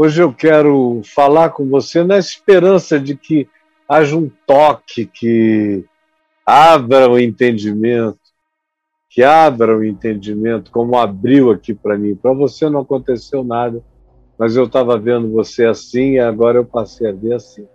Hoje 0.00 0.22
eu 0.22 0.32
quero 0.32 1.02
falar 1.02 1.50
com 1.50 1.68
você 1.68 2.04
na 2.04 2.16
esperança 2.18 3.00
de 3.00 3.16
que 3.16 3.48
haja 3.88 4.16
um 4.16 4.30
toque 4.46 5.04
que 5.04 5.84
abra 6.46 7.10
o 7.10 7.18
entendimento, 7.18 8.20
que 9.10 9.24
abra 9.24 9.76
o 9.76 9.84
entendimento, 9.84 10.70
como 10.70 10.96
abriu 10.96 11.50
aqui 11.50 11.74
para 11.74 11.98
mim. 11.98 12.14
Para 12.14 12.32
você 12.32 12.70
não 12.70 12.82
aconteceu 12.82 13.42
nada, 13.42 13.82
mas 14.38 14.54
eu 14.54 14.66
estava 14.66 14.96
vendo 14.96 15.32
você 15.32 15.64
assim 15.64 16.12
e 16.12 16.20
agora 16.20 16.58
eu 16.58 16.64
passei 16.64 17.08
a 17.08 17.12
ver 17.12 17.34
assim. 17.34 17.66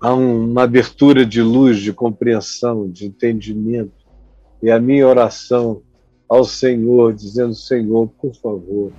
Há 0.00 0.14
uma 0.14 0.62
abertura 0.62 1.26
de 1.26 1.42
luz, 1.42 1.78
de 1.78 1.92
compreensão, 1.92 2.88
de 2.88 3.06
entendimento. 3.06 4.06
E 4.62 4.70
a 4.70 4.78
minha 4.78 5.08
oração 5.08 5.82
ao 6.28 6.44
Senhor, 6.44 7.12
dizendo: 7.12 7.54
Senhor, 7.54 8.06
por 8.20 8.32
favor, 8.36 8.92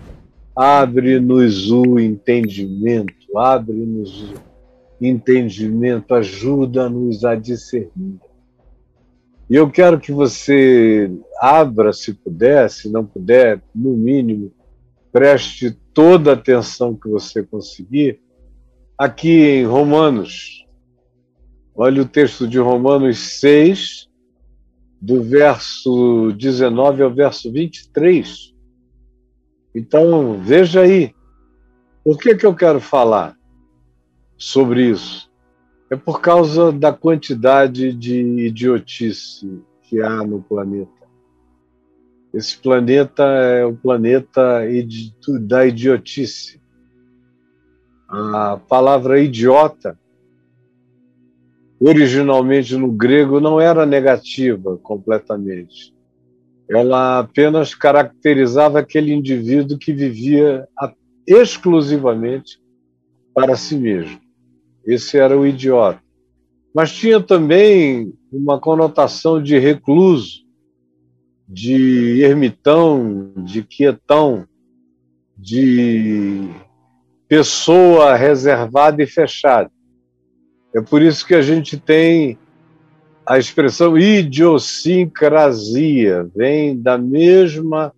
Abre-nos 0.55 1.69
o 1.69 1.99
entendimento, 1.99 3.37
abre-nos 3.37 4.23
o 4.23 4.33
entendimento, 5.01 6.13
ajuda-nos 6.13 7.25
a 7.25 7.35
discernir. 7.35 8.19
E 9.49 9.55
eu 9.55 9.69
quero 9.69 9.99
que 9.99 10.11
você 10.11 11.11
abra, 11.39 11.93
se 11.93 12.13
puder, 12.13 12.69
se 12.69 12.89
não 12.89 13.05
puder, 13.05 13.61
no 13.75 13.91
mínimo, 13.91 14.51
preste 15.11 15.71
toda 15.93 16.31
a 16.31 16.33
atenção 16.33 16.95
que 16.95 17.07
você 17.07 17.43
conseguir, 17.43 18.19
aqui 18.97 19.29
em 19.29 19.65
Romanos. 19.65 20.65
Olha 21.75 22.01
o 22.01 22.07
texto 22.07 22.47
de 22.47 22.57
Romanos 22.57 23.39
6, 23.39 24.09
do 25.01 25.21
verso 25.21 26.31
19 26.37 27.03
ao 27.03 27.13
verso 27.13 27.51
23. 27.51 28.54
Então, 29.75 30.41
veja 30.41 30.81
aí. 30.81 31.13
Por 32.01 32.17
que, 32.17 32.33
que 32.33 32.45
eu 32.45 32.55
quero 32.55 32.79
falar 32.79 33.35
sobre 34.37 34.89
isso? 34.89 35.29
É 35.89 35.97
por 35.97 36.21
causa 36.21 36.71
da 36.71 36.93
quantidade 36.93 37.91
de 37.91 38.21
idiotice 38.47 39.61
que 39.83 40.01
há 40.01 40.23
no 40.23 40.41
planeta. 40.41 40.91
Esse 42.33 42.57
planeta 42.57 43.23
é 43.23 43.65
o 43.65 43.75
planeta 43.75 44.61
da 45.41 45.65
idiotice. 45.65 46.61
A 48.07 48.57
palavra 48.69 49.19
idiota, 49.19 49.99
originalmente 51.79 52.77
no 52.77 52.91
grego, 52.91 53.39
não 53.39 53.59
era 53.59 53.85
negativa 53.85 54.77
completamente 54.77 55.94
ela 56.69 57.19
apenas 57.19 57.75
caracterizava 57.75 58.79
aquele 58.79 59.13
indivíduo 59.13 59.77
que 59.77 59.93
vivia 59.93 60.67
exclusivamente 61.27 62.59
para 63.33 63.55
si 63.55 63.75
mesmo. 63.75 64.19
Esse 64.85 65.17
era 65.17 65.37
o 65.37 65.45
idiota. 65.45 66.01
Mas 66.73 66.93
tinha 66.93 67.21
também 67.21 68.13
uma 68.31 68.59
conotação 68.59 69.41
de 69.41 69.57
recluso, 69.57 70.43
de 71.47 72.21
ermitão, 72.21 73.31
de 73.37 73.63
quietão, 73.63 74.47
de 75.37 76.49
pessoa 77.27 78.15
reservada 78.15 79.01
e 79.01 79.07
fechada. 79.07 79.71
É 80.75 80.81
por 80.81 81.01
isso 81.01 81.25
que 81.25 81.33
a 81.33 81.41
gente 81.41 81.77
tem 81.77 82.37
a 83.25 83.39
expressão 83.39 83.97
idiosincrasia 83.97 86.29
vem 86.35 86.77
da 86.79 86.95
mesma 86.97 87.93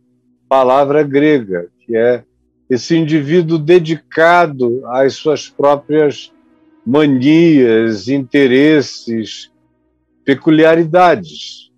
palavra 0.48 1.02
grega, 1.04 1.68
que 1.86 1.98
é 1.98 2.24
esse 2.70 2.96
indivíduo 2.96 3.58
dedicado 3.58 4.86
às 4.88 5.16
suas 5.16 5.50
próprias 5.50 6.32
manias, 6.86 8.08
interesses, 8.08 9.52
peculiaridades. 10.24 11.72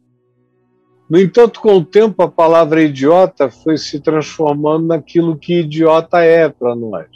No 1.10 1.18
entanto, 1.20 1.60
com 1.60 1.78
o 1.78 1.86
tempo, 1.86 2.22
a 2.22 2.30
palavra 2.30 2.84
idiota 2.84 3.50
foi 3.50 3.78
se 3.78 4.00
transformando 4.00 4.86
naquilo 4.88 5.38
que 5.38 5.62
idiota 5.62 6.20
é 6.20 6.50
para 6.50 6.76
nós. 6.76 7.08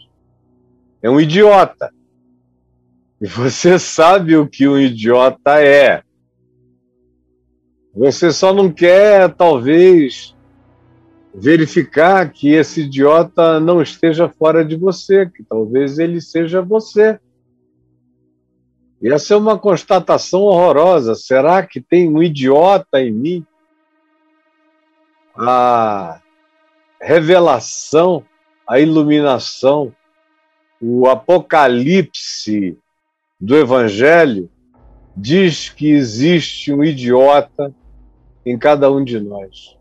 É 1.02 1.10
um 1.10 1.22
idiota. 1.22 1.92
E 3.22 3.28
você 3.28 3.78
sabe 3.78 4.36
o 4.36 4.48
que 4.48 4.68
um 4.68 4.80
idiota 4.80 5.62
é. 5.62 6.02
Você 7.96 8.32
só 8.32 8.52
não 8.52 8.72
quer, 8.72 9.32
talvez, 9.36 10.36
verificar 11.34 12.32
que 12.32 12.50
esse 12.50 12.82
idiota 12.82 13.60
não 13.60 13.82
esteja 13.82 14.28
fora 14.28 14.66
de 14.66 14.76
você, 14.76 15.28
que 15.28 15.44
talvez 15.44 16.00
ele 16.00 16.20
seja 16.20 16.60
você. 16.60 17.20
E 19.00 19.12
essa 19.12 19.36
é 19.36 19.38
uma 19.38 19.60
constatação 19.60 20.42
horrorosa. 20.42 21.14
Será 21.14 21.62
que 21.66 21.80
tem 21.80 22.10
um 22.10 22.24
idiota 22.24 23.00
em 23.00 23.12
mim? 23.12 23.46
A 25.36 26.20
revelação, 27.00 28.24
a 28.68 28.80
iluminação, 28.80 29.94
o 30.82 31.08
apocalipse 31.08 32.78
do 33.40 33.56
Evangelho 33.56 34.50
diz 35.16 35.70
que 35.70 35.92
existe 35.92 36.72
um 36.74 36.84
idiota 36.84 37.74
em 38.46 38.58
cada 38.58 38.92
um 38.92 39.04
de 39.04 39.20
nós. 39.20 39.78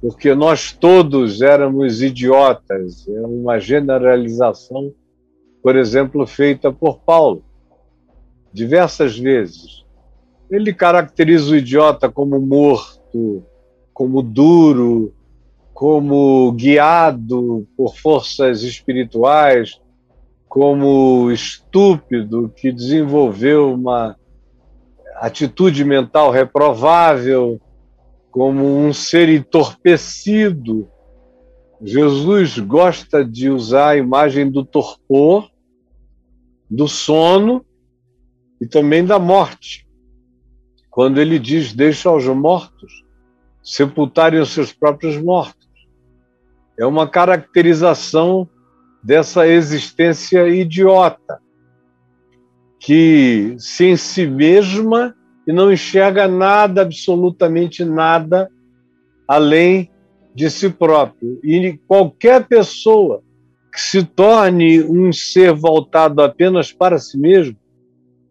Porque 0.00 0.34
nós 0.34 0.72
todos 0.72 1.40
éramos 1.40 2.02
idiotas, 2.02 3.08
é 3.08 3.20
uma 3.20 3.58
generalização, 3.58 4.92
por 5.62 5.76
exemplo, 5.76 6.26
feita 6.26 6.72
por 6.72 7.00
Paulo, 7.00 7.42
diversas 8.52 9.18
vezes. 9.18 9.84
Ele 10.50 10.72
caracteriza 10.72 11.52
o 11.52 11.56
idiota 11.56 12.08
como 12.10 12.38
morto, 12.40 13.42
como 13.92 14.22
duro, 14.22 15.12
como 15.72 16.52
guiado 16.52 17.66
por 17.76 17.96
forças 17.96 18.62
espirituais, 18.62 19.80
como 20.48 21.30
estúpido 21.30 22.50
que 22.56 22.72
desenvolveu 22.72 23.74
uma 23.74 24.16
atitude 25.20 25.84
mental 25.84 26.30
reprovável, 26.30 27.60
como 28.30 28.64
um 28.78 28.92
ser 28.92 29.28
entorpecido. 29.28 30.88
Jesus 31.82 32.58
gosta 32.58 33.24
de 33.24 33.50
usar 33.50 33.90
a 33.90 33.96
imagem 33.96 34.50
do 34.50 34.64
torpor, 34.64 35.50
do 36.70 36.88
sono 36.88 37.64
e 38.60 38.66
também 38.66 39.04
da 39.04 39.18
morte. 39.18 39.86
Quando 40.90 41.20
ele 41.20 41.38
diz: 41.38 41.72
Deixa 41.72 42.08
aos 42.08 42.26
mortos 42.26 43.04
sepultarem 43.62 44.40
os 44.40 44.50
seus 44.50 44.72
próprios 44.72 45.16
mortos. 45.16 45.66
É 46.78 46.86
uma 46.86 47.08
caracterização 47.08 48.48
dessa 49.02 49.46
existência 49.46 50.48
idiota 50.48 51.40
que 52.86 53.56
se 53.58 53.84
em 53.84 53.96
si 53.96 54.28
mesma 54.28 55.12
e 55.44 55.52
não 55.52 55.72
enxerga 55.72 56.28
nada, 56.28 56.82
absolutamente 56.82 57.84
nada, 57.84 58.48
além 59.26 59.90
de 60.32 60.48
si 60.48 60.70
próprio. 60.70 61.40
E 61.42 61.80
qualquer 61.88 62.46
pessoa 62.46 63.24
que 63.72 63.80
se 63.80 64.04
torne 64.04 64.84
um 64.84 65.12
ser 65.12 65.52
voltado 65.52 66.22
apenas 66.22 66.72
para 66.72 67.00
si 67.00 67.18
mesmo, 67.18 67.56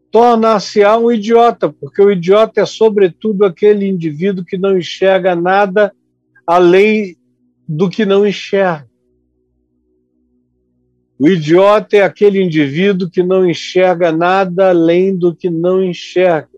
torna-se-á 0.09 0.97
um 0.97 1.11
idiota, 1.11 1.69
porque 1.69 2.01
o 2.01 2.09
idiota 2.09 2.61
é, 2.61 2.66
sobretudo, 2.66 3.43
aquele 3.43 3.85
indivíduo 3.85 4.45
que 4.45 4.57
não 4.57 4.77
enxerga 4.77 5.35
nada 5.35 5.91
além 6.47 7.17
do 7.67 7.89
que 7.89 8.05
não 8.05 8.25
enxerga. 8.25 8.87
O 11.18 11.28
idiota 11.30 11.97
é 11.97 12.02
aquele 12.02 12.41
indivíduo 12.41 13.09
que 13.09 13.23
não 13.23 13.50
enxerga 13.50 14.12
nada 14.12 14.70
além 14.70 15.16
do 15.16 15.34
que 15.34 15.50
não 15.50 15.82
enxerga 15.82 16.50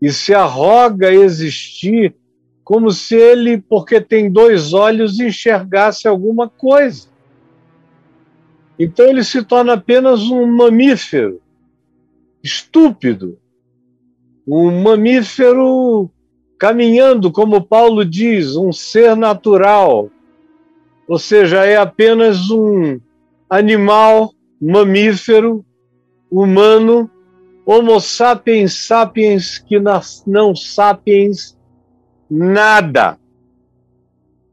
e 0.00 0.12
se 0.12 0.32
arroga 0.34 1.08
a 1.08 1.14
existir 1.14 2.14
como 2.62 2.90
se 2.90 3.14
ele, 3.14 3.58
porque 3.58 4.00
tem 4.00 4.30
dois 4.30 4.72
olhos, 4.72 5.20
enxergasse 5.20 6.08
alguma 6.08 6.48
coisa. 6.48 7.08
Então 8.78 9.06
ele 9.06 9.22
se 9.22 9.42
torna 9.42 9.74
apenas 9.74 10.22
um 10.22 10.46
mamífero 10.46 11.40
estúpido, 12.42 13.38
um 14.46 14.82
mamífero 14.82 16.10
caminhando, 16.58 17.30
como 17.30 17.64
Paulo 17.64 18.04
diz, 18.04 18.56
um 18.56 18.72
ser 18.72 19.16
natural, 19.16 20.10
ou 21.06 21.18
seja, 21.18 21.64
é 21.64 21.76
apenas 21.76 22.50
um 22.50 22.98
animal, 23.48 24.32
mamífero, 24.60 25.64
humano, 26.30 27.10
Homo 27.66 27.98
sapiens 27.98 28.74
sapiens 28.74 29.58
que 29.58 29.80
não 30.26 30.54
sapiens 30.54 31.56
nada, 32.30 33.18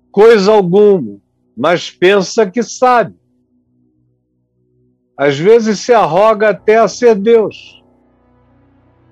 coisa 0.09 0.51
alguma, 0.51 1.19
mas 1.57 1.91
pensa 1.91 2.49
que 2.49 2.63
sabe. 2.63 3.15
Às 5.17 5.37
vezes 5.37 5.79
se 5.79 5.93
arroga 5.93 6.49
até 6.49 6.77
a 6.77 6.87
ser 6.87 7.15
Deus. 7.15 7.83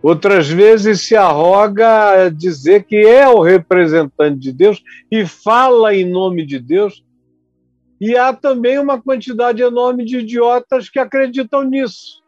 Outras 0.02 0.48
vezes 0.48 1.02
se 1.02 1.16
arroga 1.16 2.26
a 2.26 2.30
dizer 2.30 2.86
que 2.86 2.96
é 2.96 3.28
o 3.28 3.42
representante 3.42 4.40
de 4.40 4.54
Deus 4.54 4.82
e 5.12 5.26
fala 5.26 5.94
em 5.94 6.10
nome 6.10 6.46
de 6.46 6.58
Deus. 6.58 7.04
E 8.00 8.16
há 8.16 8.34
também 8.34 8.80
uma 8.80 9.02
quantidade 9.02 9.62
enorme 9.62 10.06
de 10.06 10.20
idiotas 10.20 10.90
que 10.90 11.00
acreditam 11.00 11.64
nisso. 11.64 12.24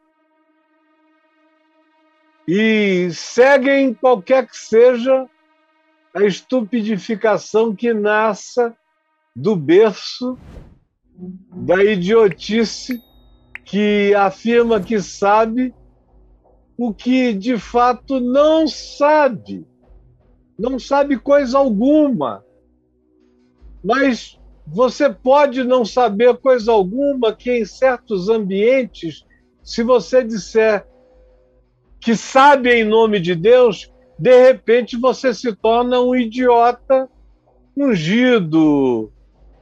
E 2.47 3.09
seguem 3.12 3.94
qualquer 3.94 4.47
que 4.47 4.57
seja 4.57 5.29
a 6.13 6.23
estupidificação 6.23 7.73
que 7.73 7.94
nasça 7.94 8.75
do 9.33 9.56
berço 9.56 10.38
da 11.15 11.83
idiotice 11.83 13.01
que 13.63 14.13
afirma 14.15 14.81
que 14.81 15.00
sabe 15.01 15.74
o 16.77 16.94
que 16.94 17.31
de 17.31 17.57
fato 17.57 18.19
não 18.19 18.67
sabe. 18.67 19.65
Não 20.57 20.79
sabe 20.79 21.17
coisa 21.17 21.57
alguma. 21.57 22.44
Mas 23.83 24.38
você 24.73 25.09
pode 25.09 25.65
não 25.65 25.83
saber 25.83 26.38
coisa 26.38 26.71
alguma 26.71 27.35
que 27.35 27.51
em 27.51 27.65
certos 27.65 28.29
ambientes, 28.29 29.25
se 29.62 29.83
você 29.83 30.23
disser 30.23 30.88
que 32.00 32.15
sabe 32.15 32.71
em 32.73 32.85
nome 32.85 33.19
de 33.19 33.35
Deus, 33.35 33.91
de 34.18 34.45
repente 34.45 34.95
você 34.95 35.33
se 35.33 35.53
torna 35.53 36.00
um 36.00 36.15
idiota 36.15 37.09
ungido, 37.75 39.12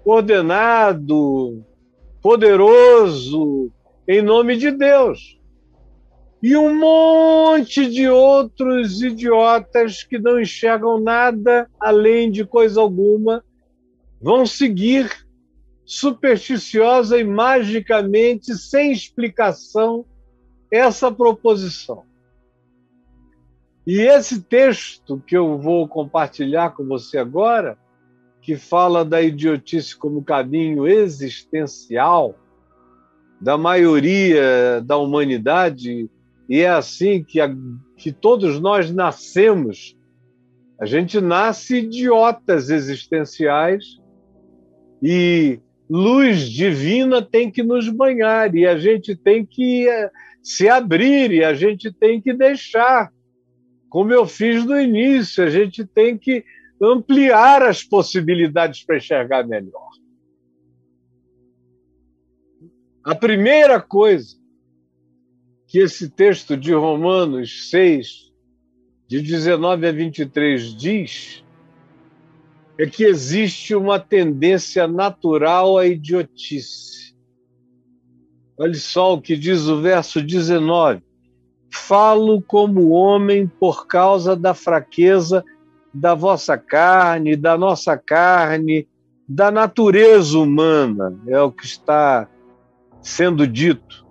ordenado, 0.06 1.66
poderoso, 2.22 3.72
em 4.08 4.22
nome 4.22 4.58
de 4.58 4.70
Deus. 4.70 5.40
E 6.42 6.56
um 6.56 6.76
monte 6.76 7.90
de 7.90 8.08
outros 8.08 9.02
idiotas 9.02 10.04
que 10.04 10.20
não 10.20 10.40
enxergam 10.40 11.00
nada 11.00 11.68
além 11.80 12.30
de 12.30 12.46
coisa 12.46 12.80
alguma 12.80 13.44
vão 14.22 14.46
seguir 14.46 15.10
supersticiosa 15.86 17.18
e 17.18 17.24
magicamente, 17.24 18.56
sem 18.56 18.92
explicação, 18.92 20.06
essa 20.72 21.12
proposição. 21.12 22.04
E 23.88 24.02
esse 24.02 24.42
texto 24.42 25.22
que 25.26 25.36
eu 25.36 25.58
vou 25.58 25.88
compartilhar 25.88 26.72
com 26.72 26.86
você 26.86 27.18
agora, 27.18 27.76
que 28.42 28.56
fala 28.56 29.04
da 29.04 29.22
idiotice 29.22 29.98
como 29.98 30.24
caminho 30.24 30.88
existencial 30.88 32.36
da 33.42 33.58
maioria 33.58 34.82
da 34.86 34.98
humanidade, 34.98 36.10
e 36.48 36.60
é 36.60 36.70
assim 36.70 37.24
que, 37.24 37.40
a, 37.40 37.50
que 37.98 38.12
todos 38.12 38.60
nós 38.60 38.92
nascemos. 38.92 39.98
A 40.80 40.86
gente 40.86 41.20
nasce 41.20 41.78
idiotas 41.78 42.70
existenciais 42.70 43.99
e 45.02 45.60
luz 45.90 46.50
divina 46.50 47.22
tem 47.22 47.50
que 47.52 47.64
nos 47.64 47.90
banhar 47.90 48.56
e 48.56 48.66
a 48.66 48.78
gente 48.78 49.16
tem 49.16 49.46
que 49.46 49.88
eh, 49.88 50.12
se 50.44 50.70
abrir 50.70 51.32
e 51.32 51.44
a 51.44 51.54
gente 51.54 51.92
tem 51.92 52.22
que 52.22 52.34
deixar 52.34 53.12
como 53.90 54.14
eu 54.14 54.26
fiz 54.28 54.64
no 54.66 54.80
início, 54.80 55.44
a 55.44 55.50
gente 55.50 55.84
tem 55.84 56.18
que 56.18 56.46
ampliar 56.82 57.64
as 57.64 57.84
possibilidades 57.84 58.84
para 58.84 58.98
enxergar 58.98 59.46
melhor. 59.46 59.90
A 63.04 63.16
primeira 63.16 63.82
coisa 63.82 64.38
que 65.68 65.80
esse 65.80 66.10
texto 66.10 66.56
de 66.56 66.74
Romanos 66.74 67.70
6, 67.70 68.32
de 69.08 69.22
19 69.22 69.88
a 69.88 69.92
23, 69.92 70.76
diz 70.76 71.44
é 72.80 72.88
que 72.88 73.04
existe 73.04 73.76
uma 73.76 74.00
tendência 74.00 74.88
natural 74.88 75.78
à 75.78 75.86
idiotice. 75.86 77.14
Olha 78.58 78.74
só 78.74 79.14
o 79.14 79.22
que 79.22 79.36
diz 79.36 79.68
o 79.68 79.82
verso 79.82 80.22
19 80.22 81.04
falo 81.72 82.42
como 82.42 82.90
homem 82.90 83.48
por 83.48 83.88
causa 83.88 84.36
da 84.36 84.54
fraqueza 84.54 85.44
da 85.94 86.14
vossa 86.14 86.58
carne, 86.58 87.36
da 87.36 87.58
nossa 87.58 87.98
carne, 87.98 88.88
da 89.28 89.50
natureza 89.50 90.38
humana, 90.38 91.20
é 91.28 91.40
o 91.42 91.52
que 91.52 91.66
está 91.66 92.28
sendo 93.02 93.48
dito. 93.48 94.06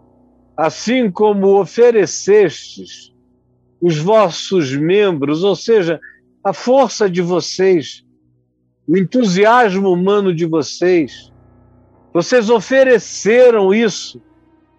Assim 0.56 1.10
como 1.10 1.60
oferecestes 1.60 3.14
os 3.80 3.96
vossos 3.96 4.74
membros, 4.74 5.44
ou 5.44 5.54
seja, 5.54 6.00
a 6.42 6.52
força 6.52 7.08
de 7.08 7.22
vocês, 7.22 8.04
o 8.88 8.96
entusiasmo 8.96 9.92
humano 9.92 10.34
de 10.34 10.46
vocês, 10.46 11.30
vocês 12.12 12.48
ofereceram 12.48 13.74
isso 13.74 14.20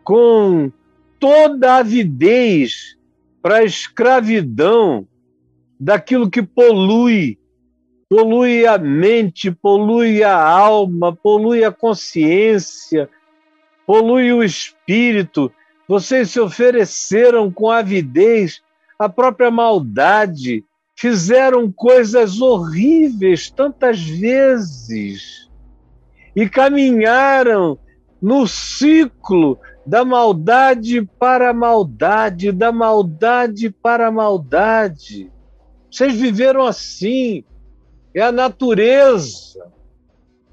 com 0.04 0.72
toda 1.20 1.74
a 1.74 1.78
avidez 1.78 2.98
para 3.40 3.58
a 3.58 3.64
escravidão 3.64 5.08
daquilo 5.80 6.30
que 6.30 6.42
polui, 6.42 7.38
polui 8.10 8.66
a 8.66 8.80
mente, 8.80 9.52
polui 9.52 10.24
a 10.24 10.36
alma, 10.36 11.16
polui 11.16 11.64
a 11.64 11.72
consciência, 11.72 13.08
polui 13.86 14.34
o 14.34 14.44
espírito. 14.44 15.52
Vocês 15.88 16.32
se 16.32 16.40
ofereceram 16.40 17.52
com 17.52 17.70
avidez 17.70 18.62
à 18.98 19.08
própria 19.08 19.52
maldade, 19.52 20.66
fizeram 21.00 21.72
coisas 21.72 22.42
horríveis 22.42 23.50
tantas 23.50 24.02
vezes 24.02 25.50
e 26.36 26.48
caminharam 26.50 27.80
no 28.22 28.46
ciclo 28.46 29.58
da 29.86 30.04
maldade 30.04 31.02
para 31.18 31.52
a 31.52 31.54
maldade, 31.54 32.52
da 32.52 32.74
maldade 32.74 33.70
para 33.70 34.08
a 34.08 34.12
maldade. 34.12 35.32
Vocês 35.90 36.14
viveram 36.16 36.66
assim. 36.66 37.46
É 38.14 38.22
a 38.22 38.32
natureza. 38.32 39.72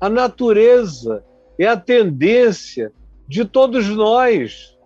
A 0.00 0.08
natureza 0.08 1.24
é 1.58 1.66
a 1.66 1.76
tendência 1.76 2.92
de 3.26 3.44
todos 3.44 3.88
nós. 3.88 4.78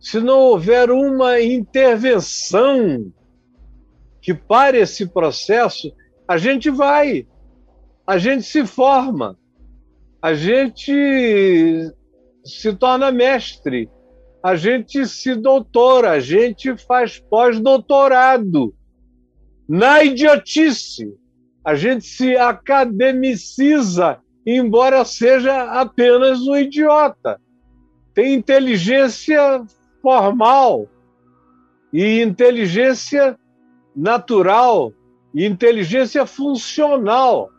Se 0.00 0.18
não 0.18 0.40
houver 0.40 0.90
uma 0.90 1.40
intervenção 1.40 3.12
que 4.26 4.34
pare 4.34 4.78
esse 4.78 5.06
processo, 5.06 5.94
a 6.26 6.36
gente 6.36 6.68
vai, 6.68 7.28
a 8.04 8.18
gente 8.18 8.42
se 8.42 8.66
forma, 8.66 9.38
a 10.20 10.34
gente 10.34 11.92
se 12.44 12.74
torna 12.74 13.12
mestre, 13.12 13.88
a 14.42 14.56
gente 14.56 15.06
se 15.06 15.36
doutora, 15.36 16.10
a 16.10 16.18
gente 16.18 16.76
faz 16.76 17.20
pós-doutorado 17.20 18.74
na 19.68 20.02
idiotice. 20.02 21.14
A 21.64 21.76
gente 21.76 22.04
se 22.04 22.36
academiciza, 22.36 24.18
embora 24.44 25.04
seja 25.04 25.70
apenas 25.80 26.40
um 26.40 26.56
idiota. 26.56 27.40
Tem 28.12 28.34
inteligência 28.34 29.64
formal 30.02 30.88
e 31.92 32.20
inteligência 32.22 33.38
natural 33.96 34.92
e 35.34 35.46
inteligência 35.46 36.26
funcional. 36.26 37.50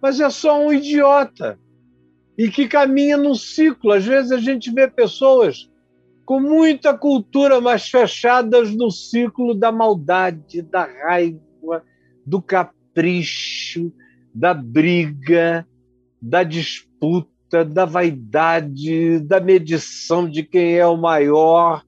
Mas 0.00 0.18
é 0.18 0.30
só 0.30 0.58
um 0.58 0.72
idiota 0.72 1.58
e 2.38 2.48
que 2.48 2.66
caminha 2.66 3.18
num 3.18 3.34
ciclo. 3.34 3.92
Às 3.92 4.06
vezes 4.06 4.32
a 4.32 4.38
gente 4.38 4.72
vê 4.72 4.88
pessoas 4.88 5.70
com 6.24 6.40
muita 6.40 6.96
cultura, 6.96 7.60
mas 7.60 7.90
fechadas 7.90 8.74
no 8.74 8.90
ciclo 8.90 9.54
da 9.54 9.70
maldade, 9.70 10.62
da 10.62 10.84
raiva, 10.84 11.84
do 12.24 12.40
capricho, 12.40 13.92
da 14.34 14.54
briga, 14.54 15.66
da 16.22 16.42
disputa, 16.42 17.64
da 17.64 17.84
vaidade, 17.84 19.18
da 19.20 19.40
medição 19.40 20.28
de 20.28 20.42
quem 20.42 20.78
é 20.78 20.86
o 20.86 20.96
maior, 20.96 21.82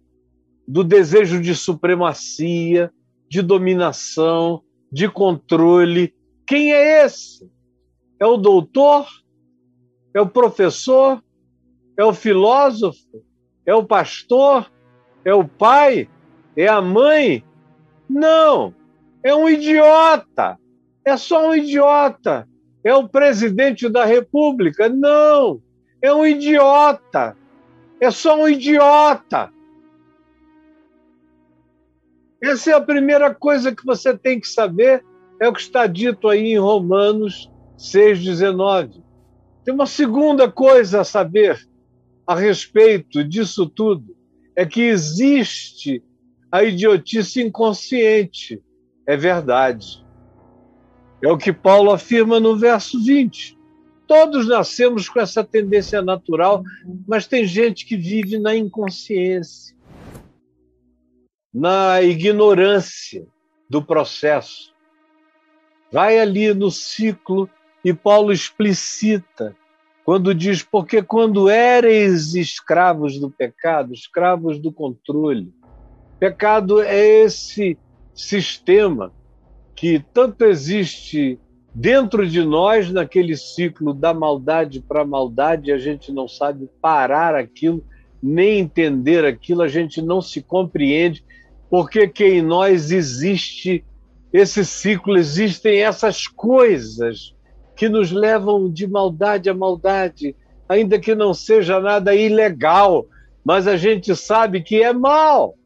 do 0.66 0.82
desejo 0.82 1.40
de 1.40 1.54
supremacia, 1.54 2.92
de 3.32 3.40
dominação, 3.40 4.62
de 4.92 5.08
controle. 5.08 6.14
Quem 6.46 6.74
é 6.74 7.06
esse? 7.06 7.50
É 8.20 8.26
o 8.26 8.36
doutor? 8.36 9.06
É 10.12 10.20
o 10.20 10.28
professor? 10.28 11.24
É 11.96 12.04
o 12.04 12.12
filósofo? 12.12 13.24
É 13.64 13.74
o 13.74 13.82
pastor? 13.82 14.70
É 15.24 15.32
o 15.32 15.48
pai? 15.48 16.10
É 16.54 16.68
a 16.68 16.82
mãe? 16.82 17.42
Não! 18.06 18.74
É 19.22 19.34
um 19.34 19.48
idiota! 19.48 20.58
É 21.02 21.16
só 21.16 21.48
um 21.48 21.54
idiota! 21.54 22.46
É 22.84 22.94
o 22.94 23.08
presidente 23.08 23.88
da 23.88 24.04
República? 24.04 24.90
Não! 24.90 25.58
É 26.02 26.12
um 26.12 26.26
idiota! 26.26 27.34
é 27.98 28.10
só 28.10 28.36
um 28.36 28.46
idiota. 28.46 29.48
Essa 32.42 32.72
é 32.72 32.74
a 32.74 32.80
primeira 32.80 33.32
coisa 33.32 33.74
que 33.74 33.84
você 33.84 34.16
tem 34.16 34.40
que 34.40 34.48
saber, 34.48 35.04
é 35.40 35.48
o 35.48 35.52
que 35.52 35.60
está 35.60 35.86
dito 35.86 36.28
aí 36.28 36.52
em 36.52 36.58
Romanos 36.58 37.50
6,19. 37.78 39.02
Tem 39.64 39.72
uma 39.72 39.86
segunda 39.86 40.50
coisa 40.50 41.02
a 41.02 41.04
saber 41.04 41.60
a 42.26 42.34
respeito 42.34 43.22
disso 43.22 43.66
tudo: 43.66 44.16
é 44.56 44.66
que 44.66 44.82
existe 44.82 46.02
a 46.50 46.64
idiotice 46.64 47.40
inconsciente. 47.40 48.62
É 49.06 49.16
verdade. 49.16 50.04
É 51.22 51.28
o 51.30 51.38
que 51.38 51.52
Paulo 51.52 51.92
afirma 51.92 52.40
no 52.40 52.56
verso 52.56 53.02
20. 53.02 53.56
Todos 54.06 54.48
nascemos 54.48 55.08
com 55.08 55.20
essa 55.20 55.44
tendência 55.44 56.02
natural, 56.02 56.62
mas 57.06 57.26
tem 57.26 57.46
gente 57.46 57.86
que 57.86 57.96
vive 57.96 58.38
na 58.38 58.54
inconsciência, 58.54 59.74
na 61.52 62.00
ignorância 62.02 63.26
do 63.68 63.82
processo. 63.82 64.72
Vai 65.90 66.18
ali 66.18 66.54
no 66.54 66.70
ciclo 66.70 67.48
e 67.84 67.92
Paulo 67.92 68.32
explicita 68.32 69.54
quando 70.04 70.34
diz: 70.34 70.62
Porque 70.62 71.02
quando 71.02 71.50
éreis 71.50 72.34
escravos 72.34 73.18
do 73.18 73.30
pecado, 73.30 73.92
escravos 73.92 74.58
do 74.58 74.72
controle, 74.72 75.52
pecado 76.18 76.80
é 76.80 77.24
esse 77.24 77.76
sistema 78.14 79.12
que 79.74 80.04
tanto 80.12 80.44
existe 80.44 81.38
dentro 81.74 82.28
de 82.28 82.44
nós, 82.44 82.90
naquele 82.90 83.36
ciclo 83.36 83.94
da 83.94 84.12
maldade 84.12 84.80
para 84.80 85.04
maldade, 85.04 85.72
a 85.72 85.78
gente 85.78 86.12
não 86.12 86.28
sabe 86.28 86.68
parar 86.80 87.34
aquilo, 87.34 87.84
nem 88.22 88.60
entender 88.60 89.24
aquilo, 89.24 89.62
a 89.62 89.68
gente 89.68 90.02
não 90.02 90.20
se 90.20 90.42
compreende, 90.42 91.24
porque 91.72 92.06
que 92.06 92.26
em 92.26 92.42
nós 92.42 92.90
existe 92.90 93.82
esse 94.30 94.62
ciclo, 94.62 95.16
existem 95.16 95.80
essas 95.80 96.26
coisas 96.26 97.34
que 97.74 97.88
nos 97.88 98.12
levam 98.12 98.70
de 98.70 98.86
maldade 98.86 99.48
a 99.48 99.54
maldade, 99.54 100.36
ainda 100.68 101.00
que 101.00 101.14
não 101.14 101.32
seja 101.32 101.80
nada 101.80 102.14
ilegal, 102.14 103.06
mas 103.42 103.66
a 103.66 103.78
gente 103.78 104.14
sabe 104.14 104.62
que 104.62 104.82
é 104.82 104.92
mal. 104.92 105.56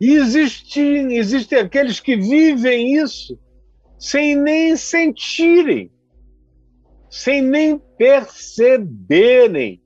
E 0.00 0.12
existem, 0.14 1.16
existem 1.16 1.58
aqueles 1.58 1.98
que 1.98 2.16
vivem 2.16 2.94
isso 2.94 3.36
sem 3.98 4.36
nem 4.36 4.76
sentirem, 4.76 5.90
sem 7.10 7.42
nem 7.42 7.76
perceberem. 7.98 9.82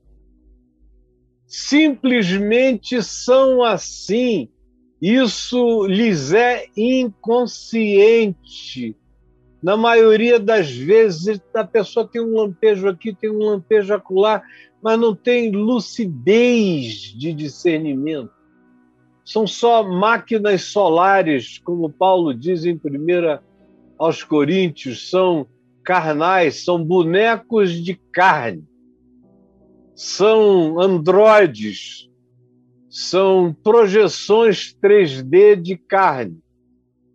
Simplesmente 1.47 3.01
são 3.03 3.63
assim. 3.63 4.49
Isso 5.01 5.85
lhes 5.85 6.33
é 6.33 6.65
inconsciente. 6.75 8.35
Na 9.61 9.75
maioria 9.77 10.39
das 10.39 10.71
vezes, 10.71 11.41
a 11.53 11.63
pessoa 11.63 12.07
tem 12.07 12.21
um 12.21 12.35
lampejo 12.37 12.87
aqui, 12.87 13.13
tem 13.13 13.29
um 13.29 13.39
lampejo 13.39 13.93
acolá, 13.93 14.41
mas 14.81 14.99
não 14.99 15.15
tem 15.15 15.51
lucidez 15.51 17.13
de 17.17 17.33
discernimento 17.33 18.35
são 19.25 19.47
só 19.47 19.83
máquinas 19.83 20.61
solares, 20.65 21.57
como 21.57 21.89
Paulo 21.89 22.31
diz 22.31 22.63
em 22.63 22.75
1 22.75 22.79
aos 23.97 24.23
Coríntios, 24.23 25.09
são 25.09 25.47
carnais, 25.83 26.63
são 26.63 26.83
bonecos 26.83 27.71
de 27.71 27.95
carne, 28.13 28.63
são 29.95 30.79
androides, 30.79 32.09
são 32.89 33.55
projeções 33.63 34.75
3D 34.83 35.55
de 35.55 35.77
carne, 35.77 36.37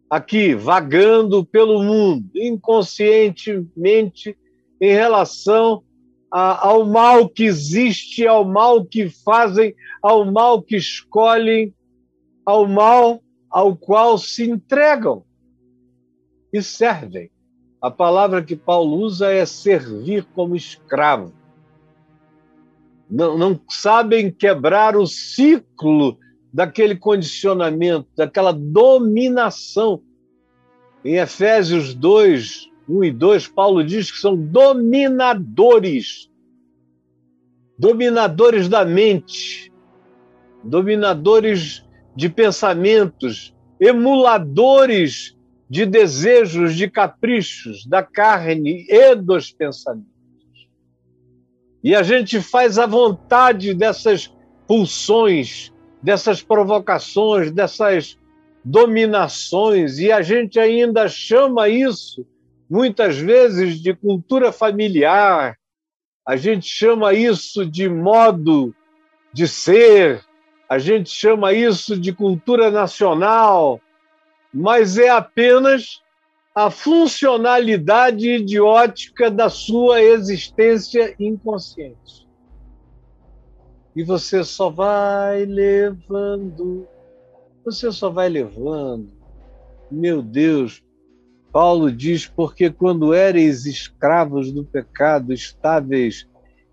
aqui 0.08 0.54
vagando 0.54 1.44
pelo 1.44 1.82
mundo, 1.82 2.30
inconscientemente, 2.34 4.36
em 4.80 4.92
relação 4.92 5.82
a, 6.32 6.68
ao 6.68 6.86
mal 6.86 7.28
que 7.28 7.44
existe, 7.44 8.26
ao 8.26 8.44
mal 8.44 8.84
que 8.84 9.10
fazem, 9.10 9.74
ao 10.02 10.24
mal 10.24 10.62
que 10.62 10.76
escolhem, 10.76 11.74
ao 12.46 12.66
mal 12.66 13.22
ao 13.50 13.76
qual 13.76 14.16
se 14.16 14.48
entregam 14.48 15.24
e 16.52 16.62
servem. 16.62 17.30
A 17.82 17.90
palavra 17.90 18.42
que 18.42 18.54
Paulo 18.54 18.98
usa 18.98 19.32
é 19.32 19.44
servir 19.44 20.24
como 20.34 20.54
escravo. 20.54 21.32
Não, 23.10 23.36
não 23.36 23.60
sabem 23.68 24.30
quebrar 24.30 24.96
o 24.96 25.06
ciclo 25.06 26.18
daquele 26.52 26.94
condicionamento, 26.94 28.08
daquela 28.16 28.52
dominação. 28.52 30.02
Em 31.04 31.16
Efésios 31.16 31.94
2, 31.94 32.68
1 32.88 33.04
e 33.04 33.10
2, 33.10 33.48
Paulo 33.48 33.82
diz 33.82 34.12
que 34.12 34.18
são 34.18 34.36
dominadores. 34.36 36.30
Dominadores 37.78 38.68
da 38.68 38.84
mente, 38.84 39.72
dominadores 40.62 41.84
de 42.14 42.28
pensamentos, 42.28 43.54
emuladores 43.80 45.34
de 45.68 45.86
desejos, 45.86 46.76
de 46.76 46.90
caprichos 46.90 47.86
da 47.86 48.02
carne 48.02 48.84
e 48.88 49.14
dos 49.14 49.50
pensamentos. 49.50 50.09
E 51.82 51.94
a 51.94 52.02
gente 52.02 52.40
faz 52.40 52.78
a 52.78 52.86
vontade 52.86 53.72
dessas 53.74 54.32
pulsões, 54.66 55.72
dessas 56.02 56.42
provocações, 56.42 57.50
dessas 57.50 58.18
dominações, 58.64 59.98
e 59.98 60.12
a 60.12 60.20
gente 60.20 60.58
ainda 60.58 61.08
chama 61.08 61.68
isso, 61.68 62.26
muitas 62.68 63.16
vezes, 63.18 63.80
de 63.80 63.94
cultura 63.94 64.52
familiar, 64.52 65.56
a 66.26 66.36
gente 66.36 66.68
chama 66.68 67.14
isso 67.14 67.64
de 67.64 67.88
modo 67.88 68.74
de 69.32 69.48
ser, 69.48 70.24
a 70.68 70.78
gente 70.78 71.10
chama 71.10 71.52
isso 71.52 71.98
de 71.98 72.12
cultura 72.12 72.70
nacional, 72.70 73.80
mas 74.52 74.98
é 74.98 75.08
apenas 75.08 76.02
a 76.54 76.70
funcionalidade 76.70 78.28
idiótica 78.28 79.30
da 79.30 79.48
sua 79.48 80.02
existência 80.02 81.14
inconsciente. 81.18 82.28
E 83.94 84.02
você 84.02 84.42
só 84.44 84.70
vai 84.70 85.44
levando, 85.44 86.86
você 87.64 87.90
só 87.92 88.10
vai 88.10 88.28
levando. 88.28 89.12
Meu 89.90 90.22
Deus, 90.22 90.82
Paulo 91.52 91.90
diz: 91.90 92.26
porque 92.26 92.70
quando 92.70 93.14
éreis 93.14 93.66
escravos 93.66 94.52
do 94.52 94.64
pecado, 94.64 95.32
estáveis, 95.32 96.28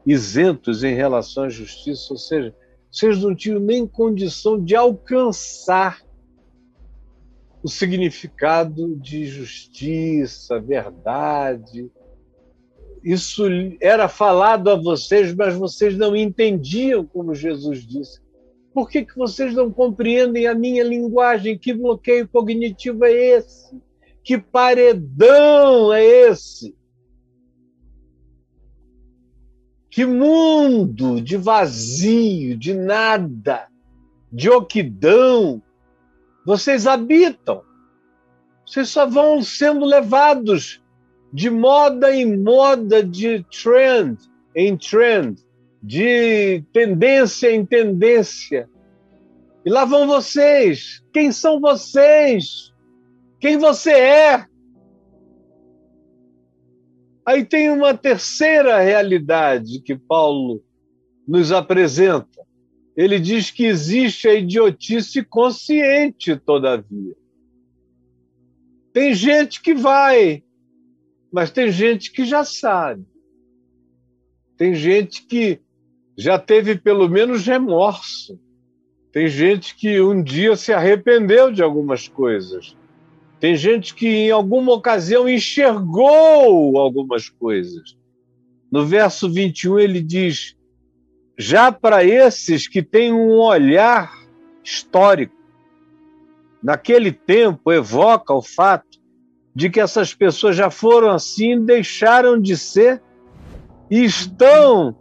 isentos 0.05 0.83
em 0.83 0.93
relação 0.93 1.45
à 1.45 1.49
justiça, 1.49 2.13
ou 2.13 2.17
seja, 2.17 2.55
vocês 2.91 3.21
não 3.21 3.35
tinham 3.35 3.59
nem 3.59 3.85
condição 3.85 4.63
de 4.63 4.75
alcançar 4.75 6.01
o 7.63 7.67
significado 7.67 8.95
de 8.95 9.25
justiça, 9.25 10.59
verdade. 10.59 11.89
Isso 13.03 13.43
era 13.79 14.07
falado 14.07 14.69
a 14.69 14.75
vocês, 14.75 15.33
mas 15.33 15.55
vocês 15.55 15.97
não 15.97 16.15
entendiam, 16.15 17.05
como 17.05 17.33
Jesus 17.33 17.85
disse. 17.85 18.19
Por 18.73 18.89
que, 18.89 19.03
que 19.03 19.15
vocês 19.15 19.53
não 19.53 19.71
compreendem 19.71 20.45
a 20.45 20.53
minha 20.53 20.83
linguagem? 20.83 21.57
Que 21.57 21.73
bloqueio 21.73 22.27
cognitivo 22.27 23.05
é 23.05 23.11
esse? 23.11 23.75
Que 24.23 24.37
paredão 24.37 25.91
é 25.91 26.03
esse? 26.03 26.75
Que 29.89 30.05
mundo 30.05 31.19
de 31.19 31.37
vazio, 31.37 32.55
de 32.55 32.73
nada, 32.73 33.67
de 34.31 34.47
oquidão 34.49 35.63
vocês 36.47 36.87
habitam. 36.87 37.61
Vocês 38.65 38.87
só 38.87 39.05
vão 39.05 39.43
sendo 39.43 39.85
levados 39.85 40.81
de 41.33 41.49
moda 41.49 42.15
em 42.15 42.41
moda, 42.41 43.03
de 43.03 43.45
trend 43.51 44.17
em 44.55 44.77
trend, 44.77 45.43
de 45.83 46.63
tendência 46.71 47.51
em 47.51 47.65
tendência. 47.65 48.69
E 49.65 49.69
lá 49.69 49.83
vão 49.83 50.07
vocês. 50.07 51.03
Quem 51.11 51.33
são 51.33 51.59
vocês? 51.59 52.73
Quem 53.41 53.57
você 53.57 53.91
é? 53.91 54.45
Aí 57.25 57.43
tem 57.43 57.69
uma 57.69 57.93
terceira 57.93 58.79
realidade 58.79 59.81
que 59.81 59.97
Paulo 59.97 60.63
nos 61.27 61.51
apresenta. 61.51 62.46
Ele 62.97 63.19
diz 63.19 63.51
que 63.51 63.63
existe 63.63 64.27
a 64.27 64.33
idiotice 64.33 65.23
consciente, 65.23 66.35
todavia. 66.35 67.15
Tem 68.91 69.13
gente 69.13 69.61
que 69.61 69.75
vai, 69.75 70.43
mas 71.31 71.51
tem 71.51 71.71
gente 71.71 72.11
que 72.11 72.25
já 72.25 72.43
sabe. 72.43 73.05
Tem 74.57 74.73
gente 74.73 75.27
que 75.27 75.61
já 76.17 76.39
teve 76.39 76.75
pelo 76.75 77.07
menos 77.07 77.45
remorso. 77.45 78.39
Tem 79.11 79.27
gente 79.27 79.75
que 79.75 80.01
um 80.01 80.23
dia 80.23 80.55
se 80.55 80.73
arrependeu 80.73 81.51
de 81.51 81.61
algumas 81.61 82.07
coisas. 82.07 82.75
Tem 83.39 83.55
gente 83.55 83.93
que 83.93 84.07
em 84.07 84.31
alguma 84.31 84.73
ocasião 84.73 85.29
enxergou 85.29 86.79
algumas 86.79 87.29
coisas. 87.29 87.95
No 88.71 88.83
verso 88.83 89.31
21 89.31 89.77
ele 89.77 90.01
diz: 90.01 90.56
já 91.37 91.71
para 91.71 92.03
esses 92.03 92.67
que 92.67 92.81
têm 92.81 93.13
um 93.13 93.37
olhar 93.39 94.11
histórico, 94.63 95.35
naquele 96.63 97.11
tempo 97.11 97.71
evoca 97.71 98.33
o 98.33 98.41
fato 98.41 98.97
de 99.53 99.69
que 99.69 99.79
essas 99.79 100.13
pessoas 100.13 100.55
já 100.55 100.69
foram 100.69 101.11
assim, 101.11 101.63
deixaram 101.63 102.39
de 102.39 102.57
ser 102.57 103.01
e 103.89 104.03
estão 104.03 104.95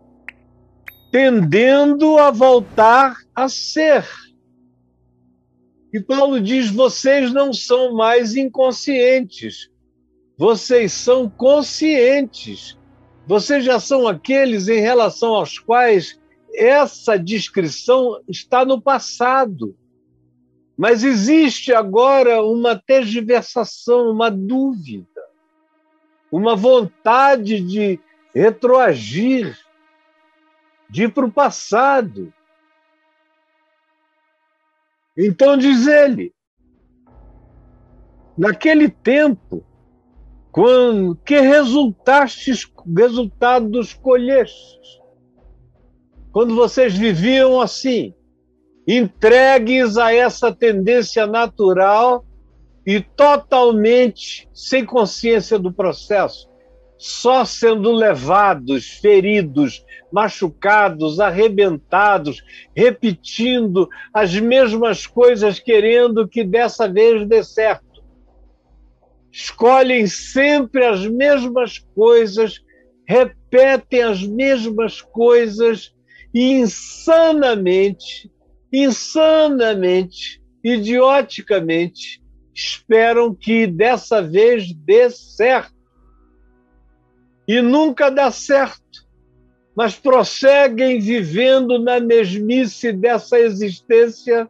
tendendo 1.10 2.18
a 2.18 2.30
voltar 2.30 3.16
a 3.34 3.48
ser. 3.48 4.06
E 5.92 6.00
Paulo 6.00 6.40
diz: 6.40 6.70
vocês 6.70 7.32
não 7.32 7.52
são 7.52 7.94
mais 7.94 8.36
inconscientes, 8.36 9.70
vocês 10.36 10.92
são 10.92 11.28
conscientes. 11.28 12.78
Vocês 13.26 13.64
já 13.64 13.80
são 13.80 14.06
aqueles 14.06 14.68
em 14.68 14.78
relação 14.78 15.34
aos 15.34 15.58
quais 15.58 16.16
essa 16.56 17.18
descrição 17.18 18.20
está 18.28 18.64
no 18.64 18.80
passado. 18.80 19.76
Mas 20.76 21.04
existe 21.04 21.72
agora 21.72 22.42
uma 22.42 22.76
tergiversação, 22.76 24.10
uma 24.10 24.30
dúvida, 24.30 25.22
uma 26.30 26.54
vontade 26.54 27.60
de 27.60 28.00
retroagir, 28.34 29.58
de 30.90 31.04
ir 31.04 31.12
para 31.12 31.24
o 31.24 31.32
passado. 31.32 32.32
Então 35.16 35.56
diz 35.56 35.86
ele, 35.86 36.34
naquele 38.36 38.90
tempo, 38.90 39.64
quando 40.52 41.16
que 41.16 41.40
resultastes, 41.40 42.70
resultados 42.96 43.94
colhestes? 43.94 45.05
Quando 46.36 46.54
vocês 46.54 46.94
viviam 46.94 47.62
assim, 47.62 48.12
entregues 48.86 49.96
a 49.96 50.12
essa 50.12 50.52
tendência 50.52 51.26
natural 51.26 52.26
e 52.86 53.00
totalmente 53.00 54.46
sem 54.52 54.84
consciência 54.84 55.58
do 55.58 55.72
processo, 55.72 56.46
só 56.98 57.42
sendo 57.42 57.90
levados, 57.90 58.86
feridos, 58.86 59.82
machucados, 60.12 61.20
arrebentados, 61.20 62.44
repetindo 62.76 63.88
as 64.12 64.38
mesmas 64.38 65.06
coisas, 65.06 65.58
querendo 65.58 66.28
que 66.28 66.44
dessa 66.44 66.86
vez 66.86 67.26
dê 67.26 67.42
certo. 67.42 68.04
Escolhem 69.32 70.06
sempre 70.06 70.84
as 70.84 71.06
mesmas 71.06 71.78
coisas, 71.94 72.62
repetem 73.08 74.02
as 74.02 74.22
mesmas 74.22 75.00
coisas 75.00 75.95
insanamente, 76.38 78.30
insanamente, 78.70 80.42
idioticamente, 80.62 82.22
esperam 82.54 83.34
que 83.34 83.66
dessa 83.66 84.20
vez 84.20 84.70
dê 84.74 85.08
certo 85.08 85.74
e 87.48 87.62
nunca 87.62 88.10
dá 88.10 88.30
certo, 88.30 89.06
mas 89.74 89.98
prosseguem 89.98 91.00
vivendo 91.00 91.78
na 91.78 92.00
mesmice 92.00 92.92
dessa 92.92 93.38
existência 93.38 94.46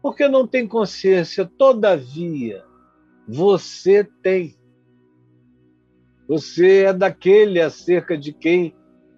porque 0.00 0.28
não 0.28 0.46
tem 0.46 0.68
consciência. 0.68 1.50
Todavia, 1.58 2.62
você 3.26 4.04
tem. 4.22 4.56
Você 6.28 6.84
é 6.84 6.92
daquele 6.92 7.60
acerca 7.60 8.16
de 8.16 8.32
quem 8.32 8.72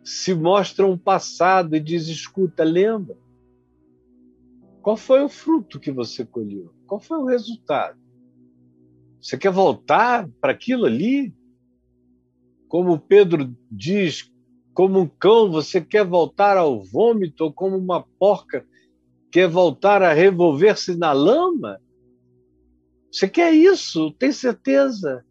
se 0.05 0.35
mostra 0.35 0.87
um 0.87 0.99
passado 0.99 1.75
e 1.75 1.81
diz: 1.81 2.09
escuta, 2.09 2.63
lembra? 2.63 3.17
Qual 4.83 4.97
foi 4.97 5.23
o 5.23 5.29
fruto 5.29 5.81
que 5.81 5.91
você 5.91 6.25
colheu? 6.25 6.73
Qual 6.87 7.01
foi 7.01 7.19
o 7.19 7.25
resultado? 7.25 7.99
Você 9.21 9.39
quer 9.39 9.51
voltar 9.51 10.29
para 10.41 10.53
aquilo 10.53 10.85
ali? 10.85 11.35
como 12.75 12.99
Pedro 12.99 13.57
diz, 13.71 14.29
como 14.73 14.99
um 14.99 15.07
cão, 15.07 15.49
você 15.49 15.81
quer 15.81 16.05
voltar 16.05 16.57
ao 16.57 16.83
vômito, 16.83 17.45
ou 17.45 17.53
como 17.53 17.77
uma 17.77 18.03
porca 18.19 18.67
quer 19.31 19.49
voltar 19.49 20.03
a 20.03 20.13
revolver-se 20.13 20.97
na 20.97 21.13
lama? 21.13 21.81
Você 23.13 23.29
quer 23.29 23.53
isso, 23.53 24.11
tem 24.15 24.33
certeza? 24.33 25.25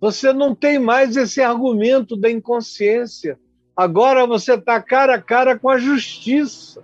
Você 0.00 0.32
não 0.32 0.56
tem 0.56 0.76
mais 0.76 1.16
esse 1.16 1.40
argumento 1.40 2.16
da 2.16 2.28
inconsciência. 2.28 3.38
Agora 3.76 4.26
você 4.26 4.54
está 4.54 4.80
cara 4.80 5.16
a 5.16 5.22
cara 5.22 5.58
com 5.58 5.68
a 5.68 5.78
justiça. 5.78 6.82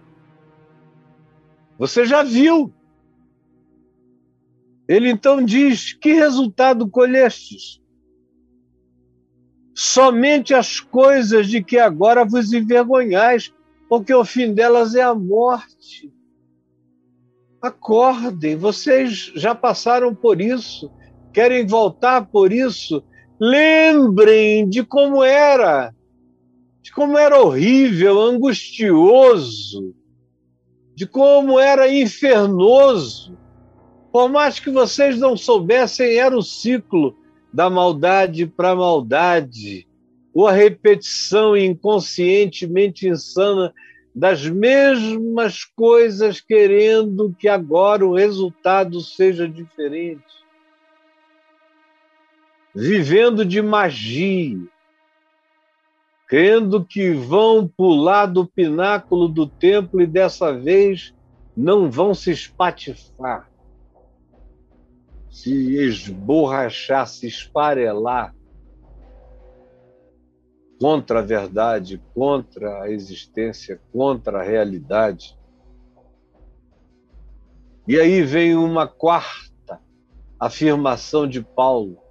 Você 1.79 2.05
já 2.05 2.23
viu. 2.23 2.73
Ele 4.87 5.09
então 5.09 5.43
diz: 5.43 5.93
Que 5.95 6.13
resultado 6.13 6.89
colhestes? 6.89 7.83
somente 9.75 10.55
as 10.55 10.81
coisas 10.81 11.49
de 11.49 11.63
que 11.63 11.79
agora 11.79 12.25
vos 12.25 12.53
envergonhais, 12.53 13.53
porque 13.89 14.13
o 14.13 14.25
fim 14.25 14.53
delas 14.53 14.95
é 14.95 15.03
a 15.03 15.15
morte. 15.15 16.13
Acordem, 17.61 18.57
vocês 18.57 19.33
já 19.35 19.55
passaram 19.55 20.15
por 20.15 20.41
isso, 20.41 20.91
querem 21.33 21.67
voltar 21.67 22.27
por 22.27 22.53
isso. 22.53 23.03
Lembrem 23.41 24.69
de 24.69 24.85
como 24.85 25.23
era, 25.23 25.95
de 26.83 26.91
como 26.91 27.17
era 27.17 27.41
horrível, 27.41 28.21
angustioso, 28.21 29.95
de 30.95 31.07
como 31.07 31.59
era 31.59 31.89
infernoso. 31.93 33.39
Por 34.13 34.29
mais 34.29 34.59
que 34.59 34.69
vocês 34.69 35.19
não 35.19 35.37
soubessem, 35.37 36.17
era 36.17 36.37
o 36.37 36.43
ciclo 36.43 37.17
da 37.53 37.71
maldade 37.71 38.47
para 38.47 38.75
maldade, 38.75 39.87
ou 40.35 40.49
a 40.49 40.53
repetição 40.53 41.57
inconscientemente 41.57 43.09
insana 43.09 43.73
das 44.15 44.45
mesmas 44.45 45.65
coisas, 45.65 46.41
querendo 46.41 47.35
que 47.39 47.49
agora 47.49 48.05
o 48.05 48.15
resultado 48.15 49.01
seja 49.01 49.49
diferente. 49.49 50.25
Vivendo 52.75 53.45
de 53.45 53.63
magia, 53.63 54.59
crendo 56.33 56.83
que 56.83 57.11
vão 57.13 57.69
pular 57.69 58.25
do 58.25 58.47
pináculo 58.47 59.29
do 59.29 59.47
templo 59.47 60.01
e 60.01 60.07
dessa 60.07 60.51
vez 60.51 61.15
não 61.55 61.91
vão 61.91 62.15
se 62.15 62.31
espatifar 62.31 63.53
se 65.33 65.77
esborrachar, 65.79 67.07
se 67.07 67.27
esfarelar 67.27 68.35
contra 70.79 71.21
a 71.21 71.23
verdade, 71.23 72.03
contra 72.15 72.83
a 72.83 72.91
existência, 72.91 73.81
contra 73.91 74.41
a 74.41 74.43
realidade. 74.43 75.39
E 77.89 77.99
aí 77.99 78.23
vem 78.23 78.55
uma 78.55 78.87
quarta 78.87 79.81
afirmação 80.39 81.27
de 81.27 81.43
Paulo. 81.43 82.02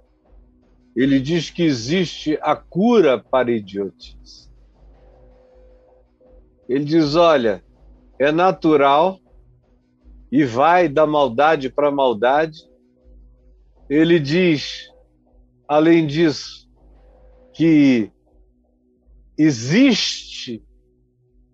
Ele 0.94 1.18
diz 1.20 1.50
que 1.50 1.62
existe 1.62 2.38
a 2.42 2.54
cura 2.54 3.18
para 3.18 3.50
idiotice. 3.50 4.50
Ele 6.68 6.84
diz: 6.84 7.14
olha, 7.14 7.64
é 8.18 8.30
natural 8.30 9.18
e 10.30 10.44
vai 10.44 10.88
da 10.88 11.06
maldade 11.06 11.68
para 11.68 11.90
maldade, 11.90 12.60
ele 13.88 14.18
diz, 14.18 14.90
além 15.68 16.06
disso, 16.06 16.66
que 17.52 18.10
existe 19.36 20.64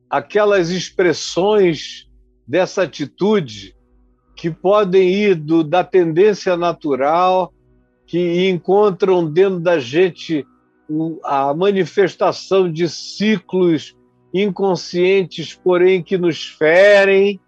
aquelas 0.09 0.71
expressões 0.71 2.09
dessa 2.47 2.83
atitude 2.83 3.77
que 4.37 4.51
podem 4.51 5.13
ir 5.13 5.35
do, 5.35 5.65
da 5.65 5.83
tendência 5.83 6.57
natural, 6.57 7.53
que 8.09 8.49
encontram 8.49 9.31
dentro 9.31 9.61
da 9.61 9.79
gente 9.79 10.45
a 11.23 11.53
manifestação 11.53 12.73
de 12.73 12.89
ciclos 12.89 13.95
inconscientes, 14.33 15.55
porém 15.55 16.03
que 16.03 16.17
nos 16.17 16.47
ferem, 16.47 17.39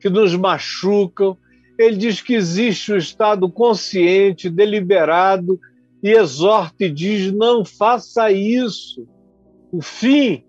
que 0.00 0.10
nos 0.10 0.34
machucam, 0.34 1.38
ele 1.78 1.96
diz 1.96 2.20
que 2.20 2.34
existe 2.34 2.92
o 2.92 2.96
estado 2.96 3.48
consciente, 3.48 4.50
deliberado, 4.50 5.58
e 6.02 6.10
exorta 6.10 6.84
e 6.84 6.90
diz: 6.90 7.32
não 7.32 7.64
faça 7.64 8.32
isso. 8.32 9.06
O 9.70 9.80
fim 9.80 10.44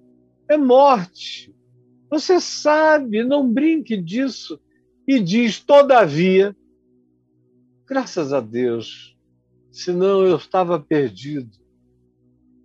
é 0.49 0.57
morte. 0.57 1.53
Você 2.09 2.39
sabe, 2.39 3.23
não 3.23 3.47
brinque 3.47 3.95
disso. 3.95 4.59
E 5.07 5.19
diz, 5.19 5.59
todavia, 5.59 6.55
graças 7.91 8.31
a 8.31 8.39
Deus, 8.39 9.17
senão 9.69 10.25
eu 10.25 10.37
estava 10.37 10.79
perdido. 10.79 11.51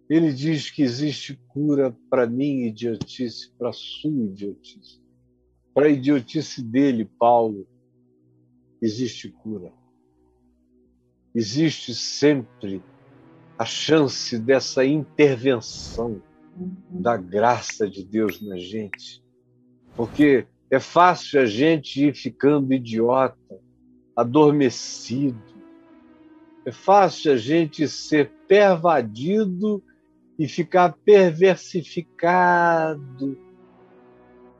Ele 0.08 0.32
diz 0.32 0.70
que 0.70 0.82
existe 0.82 1.34
cura 1.48 1.92
para 2.08 2.28
minha 2.28 2.68
idiotice, 2.68 3.50
para 3.58 3.72
sua 3.72 4.08
idiotice. 4.08 5.02
Para 5.74 5.86
a 5.86 5.90
idiotice 5.90 6.62
dele, 6.62 7.10
Paulo, 7.18 7.66
existe 8.80 9.28
cura. 9.28 9.72
Existe 11.34 11.92
sempre 11.92 12.80
a 13.58 13.64
chance 13.64 14.38
dessa 14.38 14.84
intervenção 14.84 16.22
da 16.88 17.16
graça 17.16 17.90
de 17.90 18.04
Deus 18.04 18.40
na 18.40 18.58
gente. 18.58 19.24
Porque 19.96 20.46
é 20.70 20.78
fácil 20.78 21.40
a 21.40 21.46
gente 21.46 22.06
ir 22.06 22.14
ficando 22.14 22.72
idiota, 22.72 23.65
adormecido. 24.16 25.36
É 26.64 26.72
fácil 26.72 27.32
a 27.32 27.36
gente 27.36 27.86
ser 27.86 28.32
pervadido 28.48 29.82
e 30.38 30.48
ficar 30.48 30.94
perversificado, 31.04 33.38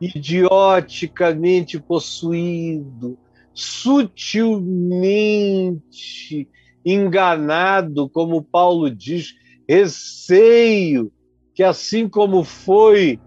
idioticamente 0.00 1.80
possuído, 1.80 3.18
sutilmente 3.52 6.48
enganado, 6.84 8.08
como 8.08 8.42
Paulo 8.42 8.88
diz, 8.90 9.34
receio 9.68 11.12
que 11.56 11.62
assim 11.62 12.08
como 12.08 12.44
foi 12.44 13.18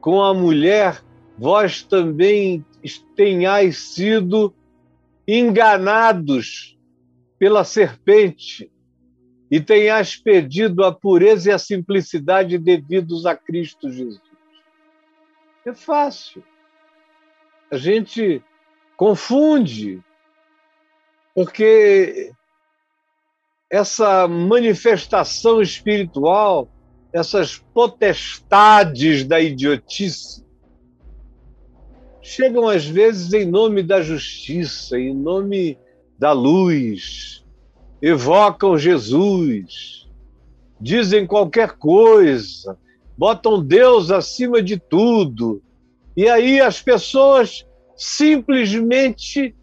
com 0.00 0.22
a 0.22 0.34
mulher, 0.34 1.04
vós 1.38 1.82
também 1.82 2.64
tenhais 3.14 3.78
sido 3.78 4.54
enganados 5.26 6.78
pela 7.38 7.64
serpente 7.64 8.70
e 9.50 9.60
tenhas 9.60 10.16
perdido 10.16 10.84
a 10.84 10.92
pureza 10.92 11.50
e 11.50 11.52
a 11.52 11.58
simplicidade 11.58 12.58
devidos 12.58 13.26
a 13.26 13.36
Cristo 13.36 13.90
Jesus. 13.90 14.20
É 15.64 15.72
fácil. 15.72 16.42
A 17.70 17.76
gente 17.76 18.42
confunde, 18.96 20.02
porque 21.34 22.32
essa 23.70 24.28
manifestação 24.28 25.60
espiritual, 25.60 26.68
essas 27.12 27.58
potestades 27.58 29.24
da 29.24 29.40
idiotice, 29.40 30.43
chegam 32.24 32.66
às 32.66 32.86
vezes 32.86 33.34
em 33.34 33.44
nome 33.44 33.82
da 33.82 34.00
justiça, 34.00 34.98
em 34.98 35.14
nome 35.14 35.78
da 36.18 36.32
luz, 36.32 37.44
evocam 38.00 38.78
Jesus, 38.78 40.08
dizem 40.80 41.26
qualquer 41.26 41.72
coisa, 41.72 42.78
botam 43.16 43.62
Deus 43.62 44.10
acima 44.10 44.62
de 44.62 44.78
tudo. 44.78 45.62
E 46.16 46.26
aí 46.26 46.62
as 46.62 46.80
pessoas 46.80 47.66
simplesmente 47.94 49.54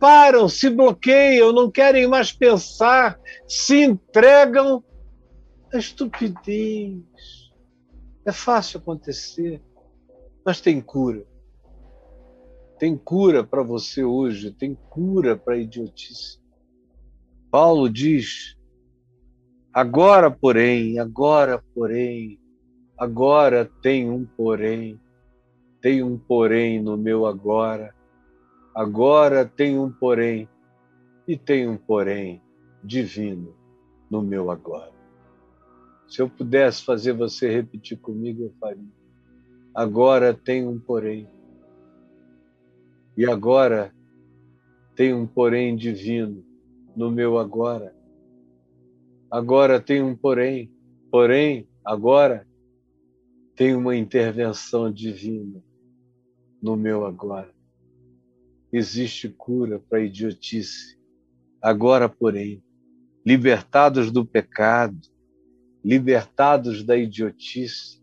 param, 0.00 0.48
se 0.48 0.68
bloqueiam, 0.68 1.52
não 1.52 1.70
querem 1.70 2.08
mais 2.08 2.32
pensar, 2.32 3.20
se 3.46 3.82
entregam 3.82 4.82
à 5.72 5.78
estupidez. 5.78 7.04
É 8.26 8.32
fácil 8.32 8.80
acontecer, 8.80 9.62
mas 10.44 10.60
tem 10.60 10.80
cura. 10.80 11.29
Tem 12.80 12.96
cura 12.96 13.44
para 13.44 13.62
você 13.62 14.02
hoje, 14.02 14.50
tem 14.50 14.74
cura 14.74 15.36
para 15.36 15.54
a 15.54 15.58
idiotice. 15.58 16.40
Paulo 17.48 17.88
diz: 17.88 18.56
agora, 19.72 20.28
porém, 20.28 20.98
agora, 20.98 21.62
porém, 21.72 22.40
agora 22.98 23.70
tem 23.80 24.10
um 24.10 24.24
porém, 24.24 24.98
tem 25.80 26.02
um 26.02 26.18
porém 26.18 26.82
no 26.82 26.96
meu 26.96 27.24
agora 27.24 27.94
Agora 28.74 29.44
tem 29.44 29.76
um 29.76 29.90
porém, 29.90 30.48
e 31.26 31.36
tem 31.36 31.68
um 31.68 31.76
porém 31.76 32.40
divino 32.82 33.54
no 34.08 34.22
meu 34.22 34.48
agora. 34.50 34.92
Se 36.08 36.22
eu 36.22 36.30
pudesse 36.30 36.84
fazer 36.84 37.12
você 37.12 37.50
repetir 37.50 37.98
comigo, 37.98 38.44
eu 38.44 38.54
faria. 38.60 38.82
Agora 39.74 40.32
tem 40.32 40.66
um 40.66 40.78
porém. 40.78 41.28
E 43.16 43.26
agora 43.26 43.94
tem 44.94 45.12
um 45.12 45.26
porém 45.26 45.76
divino 45.76 46.44
no 46.96 47.10
meu 47.10 47.38
agora. 47.38 47.94
Agora 49.30 49.80
tem 49.80 50.02
um 50.02 50.16
porém, 50.16 50.72
porém, 51.10 51.68
agora 51.84 52.46
tem 53.54 53.74
uma 53.74 53.96
intervenção 53.96 54.92
divina 54.92 55.62
no 56.62 56.76
meu 56.76 57.04
agora 57.04 57.52
existe 58.72 59.28
cura 59.28 59.78
para 59.78 59.98
a 59.98 60.02
idiotice. 60.02 60.98
Agora, 61.60 62.08
porém, 62.08 62.62
libertados 63.26 64.10
do 64.10 64.24
pecado, 64.24 64.98
libertados 65.84 66.82
da 66.84 66.96
idiotice, 66.96 68.00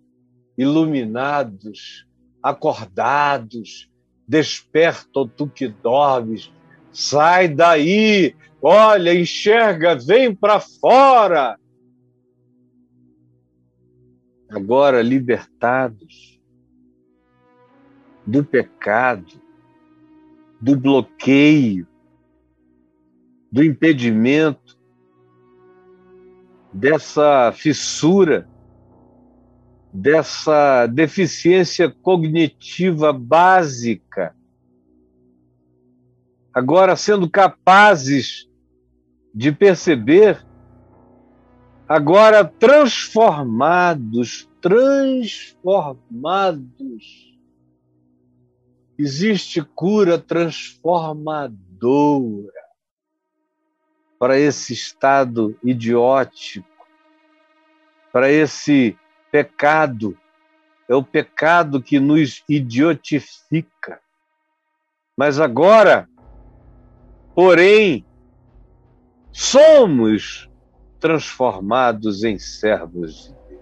iluminados, 0.57 2.07
acordados, 2.41 3.89
desperta, 4.27 5.25
tu 5.35 5.47
que 5.47 5.67
dormes, 5.67 6.51
sai 6.91 7.47
daí, 7.47 8.35
olha, 8.61 9.13
enxerga, 9.13 9.95
vem 9.95 10.35
para 10.35 10.59
fora. 10.59 11.57
Agora 14.49 15.01
libertados 15.01 16.39
do 18.25 18.43
pecado, 18.43 19.41
do 20.59 20.75
bloqueio, 20.75 21.87
do 23.51 23.63
impedimento, 23.63 24.77
dessa 26.73 27.51
fissura, 27.53 28.47
dessa 29.97 30.87
deficiência 30.87 31.89
cognitiva 31.89 33.11
básica. 33.11 34.33
Agora, 36.53 36.95
sendo 36.95 37.27
capazes 37.29 38.47
de 39.33 39.51
perceber, 39.51 40.45
agora 41.87 42.45
transformados, 42.45 44.47
transformados 44.61 47.27
Existe 48.99 49.61
cura 49.61 50.17
transformadora 50.17 52.51
para 54.17 54.39
esse 54.39 54.73
estado 54.73 55.55
idiótico, 55.63 56.67
para 58.11 58.31
esse 58.31 58.97
pecado. 59.31 60.17
É 60.87 60.95
o 60.95 61.03
pecado 61.03 61.81
que 61.81 61.99
nos 61.99 62.43
idiotifica. 62.47 63.99
Mas 65.17 65.39
agora, 65.39 66.07
porém, 67.35 68.05
somos 69.31 70.49
transformados 70.99 72.23
em 72.23 72.39
servos 72.39 73.25
de 73.25 73.33
Deus. 73.49 73.61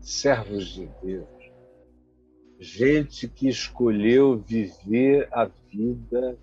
Servos 0.00 0.68
de 0.68 0.90
Deus 1.02 1.36
gente 2.58 3.28
que 3.28 3.48
escolheu 3.48 4.38
viver 4.38 5.28
a 5.32 5.44
vida 5.44 6.38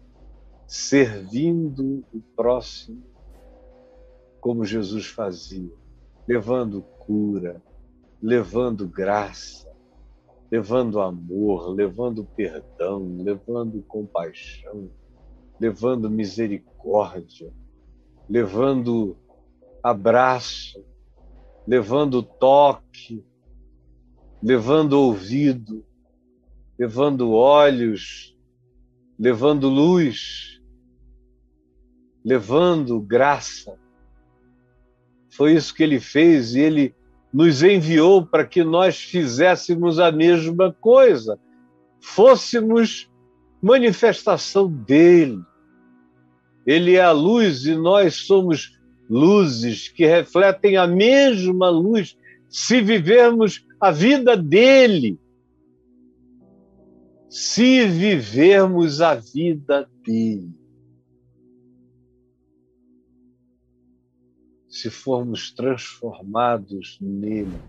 servindo 0.68 2.04
o 2.14 2.22
próximo 2.36 3.04
como 4.40 4.66
Jesus 4.66 5.06
fazia, 5.08 5.72
levando 6.28 6.82
cura, 7.06 7.62
levando 8.22 8.88
graça, 8.88 9.72
levando 10.52 11.00
amor, 11.00 11.70
levando 11.70 12.24
perdão, 12.24 13.18
levando 13.22 13.82
compaixão, 13.84 14.90
levando 15.60 16.10
misericórdia, 16.10 17.52
levando 18.30 19.18
abraço, 19.82 20.84
levando 21.68 22.22
toque, 22.22 23.26
levando 24.42 24.94
ouvido, 24.94 25.86
levando 26.78 27.32
olhos, 27.32 28.38
levando 29.18 29.70
luz, 29.70 30.62
levando 32.24 33.00
graça. 33.02 33.80
Foi 35.36 35.54
isso 35.54 35.74
que 35.74 35.82
ele 35.82 36.00
fez 36.00 36.54
e 36.54 36.60
ele 36.60 36.96
nos 37.34 37.64
enviou 37.64 38.24
para 38.24 38.46
que 38.46 38.64
nós 38.64 38.98
fizéssemos 39.02 39.98
a 39.98 40.12
mesma 40.12 40.72
coisa, 40.72 41.40
fôssemos 42.00 43.10
manifestação 43.62 44.72
dele. 44.72 45.40
Ele 46.66 46.96
é 46.96 47.02
a 47.02 47.12
luz 47.12 47.66
e 47.66 47.76
nós 47.76 48.28
somos 48.28 48.80
luzes 49.10 49.90
que 49.90 50.06
refletem 50.06 50.78
a 50.78 50.86
mesma 50.86 51.70
luz 51.70 52.16
se 52.48 52.80
vivermos 52.80 53.66
a 53.82 53.90
vida 53.90 54.38
dele. 54.38 55.20
Se 57.28 57.88
vivermos 57.88 59.02
a 59.02 59.16
vida 59.16 59.90
dele. 60.06 60.63
Se 64.74 64.90
formos 64.90 65.52
transformados 65.52 66.98
nele. 67.00 67.62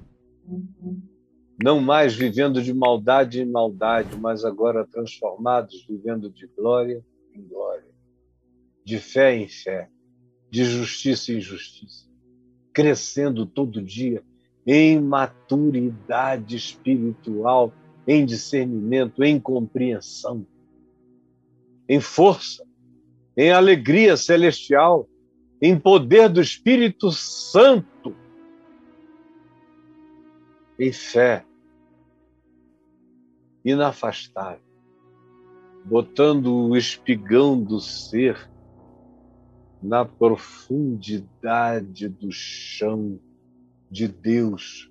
Não 1.62 1.78
mais 1.78 2.14
vivendo 2.14 2.62
de 2.62 2.72
maldade 2.72 3.42
em 3.42 3.44
maldade, 3.44 4.16
mas 4.16 4.42
agora 4.42 4.86
transformados, 4.86 5.84
vivendo 5.86 6.30
de 6.30 6.46
glória 6.46 7.04
em 7.34 7.42
glória, 7.46 7.90
de 8.82 8.98
fé 8.98 9.36
em 9.36 9.46
fé, 9.46 9.90
de 10.50 10.64
justiça 10.64 11.30
em 11.30 11.42
justiça, 11.42 12.08
crescendo 12.72 13.44
todo 13.44 13.82
dia 13.82 14.24
em 14.66 14.98
maturidade 14.98 16.56
espiritual, 16.56 17.70
em 18.08 18.24
discernimento, 18.24 19.22
em 19.22 19.38
compreensão, 19.38 20.46
em 21.86 22.00
força, 22.00 22.66
em 23.36 23.50
alegria 23.50 24.16
celestial, 24.16 25.06
em 25.60 25.78
poder 25.78 26.28
do 26.28 26.40
Espírito 26.40 27.12
Santo, 27.12 28.16
em 30.78 30.92
fé 30.92 31.44
inafastável, 33.64 34.60
botando 35.84 36.54
o 36.54 36.76
espigão 36.76 37.62
do 37.62 37.80
ser 37.80 38.50
na 39.82 40.04
profundidade 40.04 42.08
do 42.08 42.32
chão 42.32 43.18
de 43.90 44.08
Deus, 44.08 44.90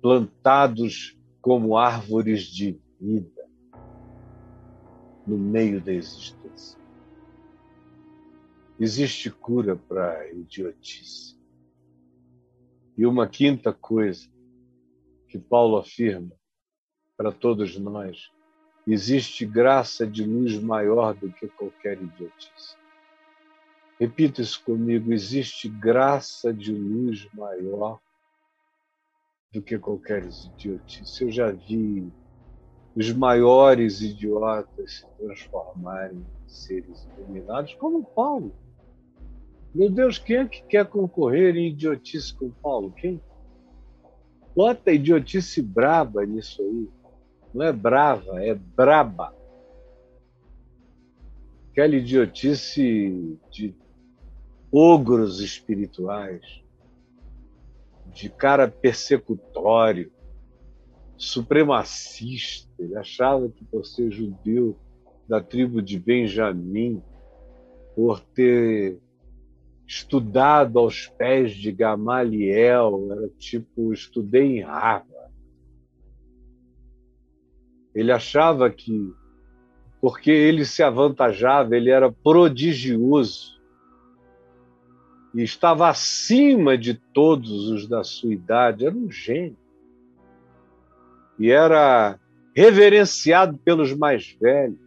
plantados 0.00 1.18
como 1.40 1.76
árvores 1.76 2.44
de 2.44 2.78
vida 3.00 3.40
no 5.26 5.36
meio 5.36 5.80
da 5.80 5.92
existência. 5.92 6.79
Existe 8.82 9.30
cura 9.30 9.76
para 9.76 10.32
idiotice. 10.32 11.38
E 12.96 13.04
uma 13.04 13.28
quinta 13.28 13.74
coisa 13.74 14.26
que 15.28 15.38
Paulo 15.38 15.76
afirma 15.76 16.32
para 17.14 17.30
todos 17.30 17.76
nós: 17.76 18.32
existe 18.86 19.44
graça 19.44 20.06
de 20.06 20.24
luz 20.24 20.58
maior 20.58 21.12
do 21.12 21.30
que 21.30 21.46
qualquer 21.46 22.00
idiotice. 22.00 22.74
Repita 23.98 24.40
isso 24.40 24.64
comigo: 24.64 25.12
existe 25.12 25.68
graça 25.68 26.50
de 26.50 26.72
luz 26.72 27.28
maior 27.34 28.00
do 29.52 29.60
que 29.60 29.78
qualquer 29.78 30.24
idiotice. 30.24 31.22
Eu 31.22 31.30
já 31.30 31.50
vi 31.50 32.10
os 32.96 33.12
maiores 33.12 34.00
idiotas 34.00 35.00
se 35.00 35.06
transformarem 35.18 36.16
em 36.16 36.48
seres 36.48 37.06
iluminados, 37.18 37.74
como 37.74 38.02
Paulo. 38.02 38.54
Meu 39.72 39.88
Deus, 39.88 40.18
quem 40.18 40.36
é 40.36 40.46
que 40.46 40.62
quer 40.64 40.86
concorrer 40.86 41.56
em 41.56 41.68
idiotice 41.68 42.34
com 42.34 42.50
Paulo? 42.50 42.90
Quem? 42.92 43.20
Bota 44.54 44.90
idiotice 44.90 45.62
braba 45.62 46.26
nisso 46.26 46.60
aí. 46.60 46.88
Não 47.54 47.64
é 47.64 47.72
brava, 47.72 48.42
é 48.42 48.52
braba. 48.52 49.32
Aquela 51.70 51.94
idiotice 51.94 53.38
de 53.48 53.74
ogros 54.72 55.40
espirituais, 55.40 56.64
de 58.06 58.28
cara 58.28 58.68
persecutório, 58.68 60.10
supremacista. 61.16 62.68
Ele 62.76 62.96
achava 62.96 63.48
que 63.48 63.64
por 63.64 63.86
ser 63.86 64.10
judeu 64.10 64.76
da 65.28 65.40
tribo 65.40 65.80
de 65.80 65.96
Benjamim, 65.96 67.00
por 67.94 68.20
ter 68.20 68.98
estudado 69.90 70.78
aos 70.78 71.08
pés 71.08 71.52
de 71.52 71.72
Gamaliel, 71.72 73.08
era 73.10 73.28
tipo, 73.30 73.92
estudei 73.92 74.58
em 74.58 74.62
Harvard. 74.62 75.34
Ele 77.92 78.12
achava 78.12 78.70
que, 78.70 79.12
porque 80.00 80.30
ele 80.30 80.64
se 80.64 80.80
avantajava, 80.80 81.76
ele 81.76 81.90
era 81.90 82.08
prodigioso, 82.12 83.60
e 85.34 85.42
estava 85.42 85.88
acima 85.88 86.78
de 86.78 86.94
todos 86.94 87.68
os 87.68 87.88
da 87.88 88.04
sua 88.04 88.32
idade, 88.32 88.86
era 88.86 88.94
um 88.94 89.10
gênio. 89.10 89.58
E 91.36 91.50
era 91.50 92.16
reverenciado 92.54 93.58
pelos 93.58 93.92
mais 93.92 94.36
velhos. 94.40 94.78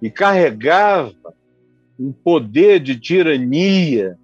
E 0.00 0.10
carregava 0.10 1.34
um 1.98 2.12
poder 2.12 2.80
de 2.80 2.98
tirania, 2.98 4.18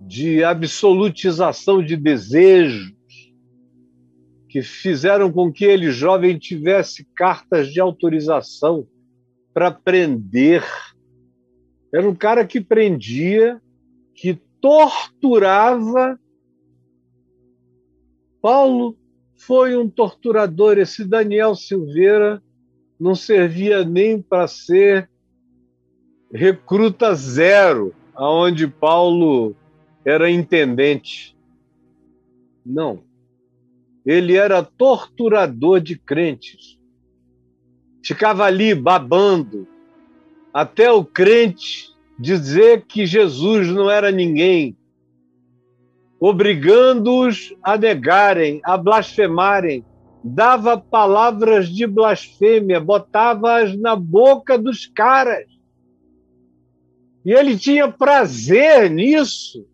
de 0.00 0.42
absolutização 0.44 1.84
de 1.84 1.96
desejos, 1.96 2.92
que 4.48 4.62
fizeram 4.62 5.32
com 5.32 5.50
que 5.50 5.64
ele, 5.64 5.90
jovem, 5.90 6.38
tivesse 6.38 7.06
cartas 7.14 7.72
de 7.72 7.80
autorização 7.80 8.86
para 9.54 9.70
prender 9.70 10.62
era 11.92 12.08
um 12.08 12.14
cara 12.14 12.46
que 12.46 12.60
prendia, 12.60 13.60
que 14.14 14.40
torturava. 14.60 16.18
Paulo 18.40 18.96
foi 19.36 19.76
um 19.76 19.88
torturador. 19.90 20.78
Esse 20.78 21.04
Daniel 21.04 21.54
Silveira 21.54 22.42
não 22.98 23.14
servia 23.14 23.84
nem 23.84 24.22
para 24.22 24.48
ser 24.48 25.10
recruta 26.32 27.14
zero, 27.14 27.94
aonde 28.14 28.66
Paulo 28.66 29.54
era 30.04 30.30
intendente. 30.30 31.36
Não. 32.64 33.02
Ele 34.04 34.36
era 34.36 34.62
torturador 34.62 35.80
de 35.80 35.96
crentes. 35.96 36.78
Ficava 38.04 38.44
ali 38.44 38.74
babando, 38.74 39.68
até 40.52 40.90
o 40.90 41.04
crente 41.04 41.92
dizer 42.18 42.84
que 42.86 43.06
Jesus 43.06 43.68
não 43.68 43.90
era 43.90 44.10
ninguém, 44.10 44.76
obrigando-os 46.20 47.54
a 47.62 47.76
negarem, 47.76 48.60
a 48.64 48.76
blasfemarem, 48.76 49.84
dava 50.22 50.78
palavras 50.78 51.68
de 51.68 51.86
blasfêmia, 51.86 52.78
botava-as 52.78 53.76
na 53.76 53.96
boca 53.96 54.56
dos 54.56 54.86
caras. 54.86 55.51
E 57.24 57.32
ele 57.32 57.56
tinha 57.56 57.90
prazer 57.90 58.90
nisso. 58.90 59.66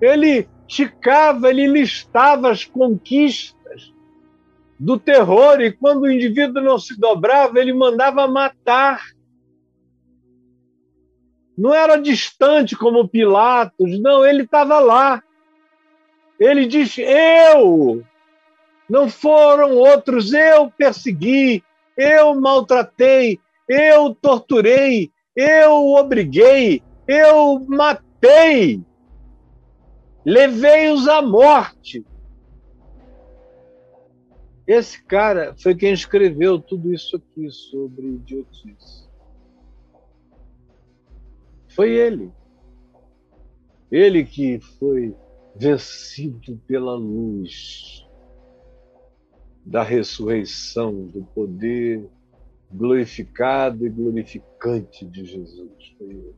Ele 0.00 0.48
ticava, 0.66 1.50
ele 1.50 1.66
listava 1.66 2.50
as 2.50 2.64
conquistas 2.64 3.92
do 4.78 4.98
terror, 4.98 5.60
e 5.60 5.72
quando 5.72 6.02
o 6.02 6.10
indivíduo 6.10 6.62
não 6.62 6.78
se 6.78 6.98
dobrava, 6.98 7.60
ele 7.60 7.72
mandava 7.72 8.26
matar. 8.26 9.02
Não 11.58 11.74
era 11.74 11.96
distante 11.96 12.74
como 12.74 13.06
Pilatos, 13.06 14.00
não, 14.00 14.24
ele 14.24 14.44
estava 14.44 14.78
lá. 14.78 15.22
Ele 16.38 16.64
diz: 16.64 16.96
Eu, 16.96 18.02
não 18.88 19.10
foram 19.10 19.76
outros, 19.76 20.32
eu 20.32 20.70
persegui, 20.70 21.62
eu 21.94 22.34
maltratei, 22.40 23.38
eu 23.68 24.14
torturei, 24.14 25.12
eu 25.40 25.94
obriguei, 25.94 26.82
eu 27.08 27.60
matei, 27.60 28.84
levei-os 30.24 31.08
à 31.08 31.22
morte. 31.22 32.04
Esse 34.66 35.02
cara 35.04 35.54
foi 35.56 35.74
quem 35.74 35.92
escreveu 35.92 36.60
tudo 36.60 36.92
isso 36.92 37.16
aqui 37.16 37.50
sobre 37.50 38.06
idiotice. 38.06 39.08
Foi 41.68 41.90
ele. 41.90 42.30
Ele 43.90 44.24
que 44.24 44.60
foi 44.78 45.16
vencido 45.56 46.60
pela 46.66 46.94
luz 46.94 48.06
da 49.64 49.82
ressurreição, 49.82 51.06
do 51.06 51.24
poder 51.34 52.08
glorificado 52.72 53.86
e 53.86 53.90
glorificante 53.90 55.04
de 55.04 55.24
Jesus. 55.24 55.94
Foi. 55.98 56.34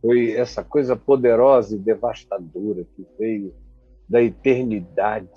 Foi 0.00 0.32
essa 0.32 0.62
coisa 0.62 0.94
poderosa 0.94 1.74
e 1.74 1.78
devastadora 1.78 2.84
que 2.94 3.04
veio 3.18 3.54
da 4.08 4.22
eternidade. 4.22 5.28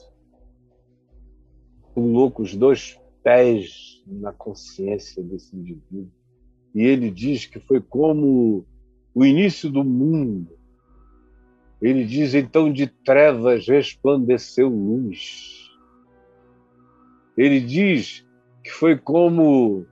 Colocou 1.94 2.46
os 2.46 2.56
dois 2.56 3.00
pés 3.24 4.04
na 4.06 4.32
consciência 4.32 5.24
desse 5.24 5.56
indivíduo. 5.56 6.12
E 6.76 6.84
ele 6.84 7.10
diz 7.10 7.46
que 7.46 7.60
foi 7.60 7.82
como 7.82 8.66
o 9.14 9.26
início 9.26 9.72
do 9.72 9.84
mundo. 9.84 10.58
Ele 11.82 12.06
diz 12.06 12.36
então: 12.36 12.72
de 12.72 12.86
trevas 12.86 13.68
resplandeceu 13.68 14.70
luz. 14.70 15.68
Ele 17.36 17.60
diz 17.60 18.29
que 18.70 18.76
foi 18.76 18.96
como 18.96 19.84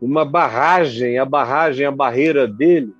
uma 0.00 0.22
barragem, 0.22 1.18
a 1.18 1.24
barragem, 1.24 1.86
a 1.86 1.90
barreira 1.90 2.46
dele, 2.46 2.92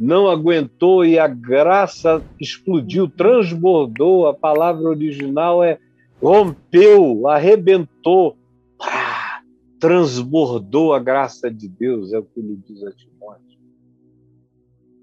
não 0.00 0.28
aguentou 0.28 1.04
e 1.04 1.18
a 1.18 1.28
graça 1.28 2.24
explodiu, 2.40 3.08
transbordou. 3.08 4.26
A 4.26 4.32
palavra 4.32 4.88
original 4.88 5.62
é 5.62 5.78
rompeu, 6.22 7.28
arrebentou, 7.28 8.38
ah, 8.80 9.42
transbordou 9.78 10.94
a 10.94 10.98
graça 10.98 11.50
de 11.50 11.68
Deus, 11.68 12.12
é 12.14 12.18
o 12.18 12.22
que 12.22 12.40
ele 12.40 12.58
diz 12.66 12.82
a 12.84 12.92
Timóteo. 12.92 13.58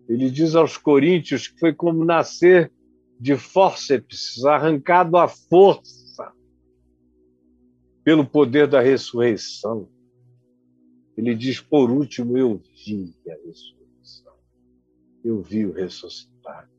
Ele 0.09 0.29
diz 0.31 0.55
aos 0.55 0.75
Coríntios 0.75 1.47
que 1.47 1.59
foi 1.59 1.73
como 1.73 2.03
nascer 2.03 2.71
de 3.19 3.35
fórceps, 3.35 4.43
arrancado 4.43 5.17
à 5.17 5.27
força 5.27 6.04
pelo 8.05 8.25
poder 8.25 8.67
da 8.67 8.79
ressurreição. 8.79 9.89
Ele 11.17 11.35
diz, 11.35 11.59
por 11.59 11.91
último, 11.91 12.37
eu 12.37 12.61
vi 12.85 13.13
a 13.27 13.33
ressurreição 13.45 13.75
eu 15.25 15.41
vi 15.41 15.65
o 15.65 15.73
ressuscitar. 15.73 16.69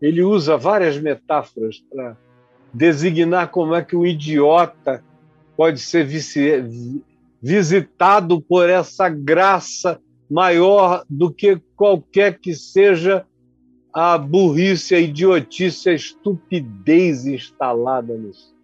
Ele 0.00 0.22
usa 0.22 0.56
várias 0.56 0.98
metáforas 0.98 1.78
para 1.90 2.16
designar 2.72 3.50
como 3.50 3.74
é 3.74 3.84
que 3.84 3.94
o 3.94 4.06
idiota 4.06 5.04
pode 5.56 5.78
ser 5.78 6.06
visitado 7.40 8.40
por 8.40 8.68
essa 8.68 9.08
graça 9.08 10.00
maior 10.28 11.04
do 11.08 11.30
que 11.30 11.60
qualquer 11.76 12.38
que 12.38 12.54
seja 12.54 13.26
a 13.92 14.18
burrice, 14.18 14.94
a 14.94 15.00
idiotice, 15.00 15.88
a 15.88 15.94
estupidez 15.94 17.26
instalada 17.26 18.16
no 18.16 18.32
ser. 18.34 18.55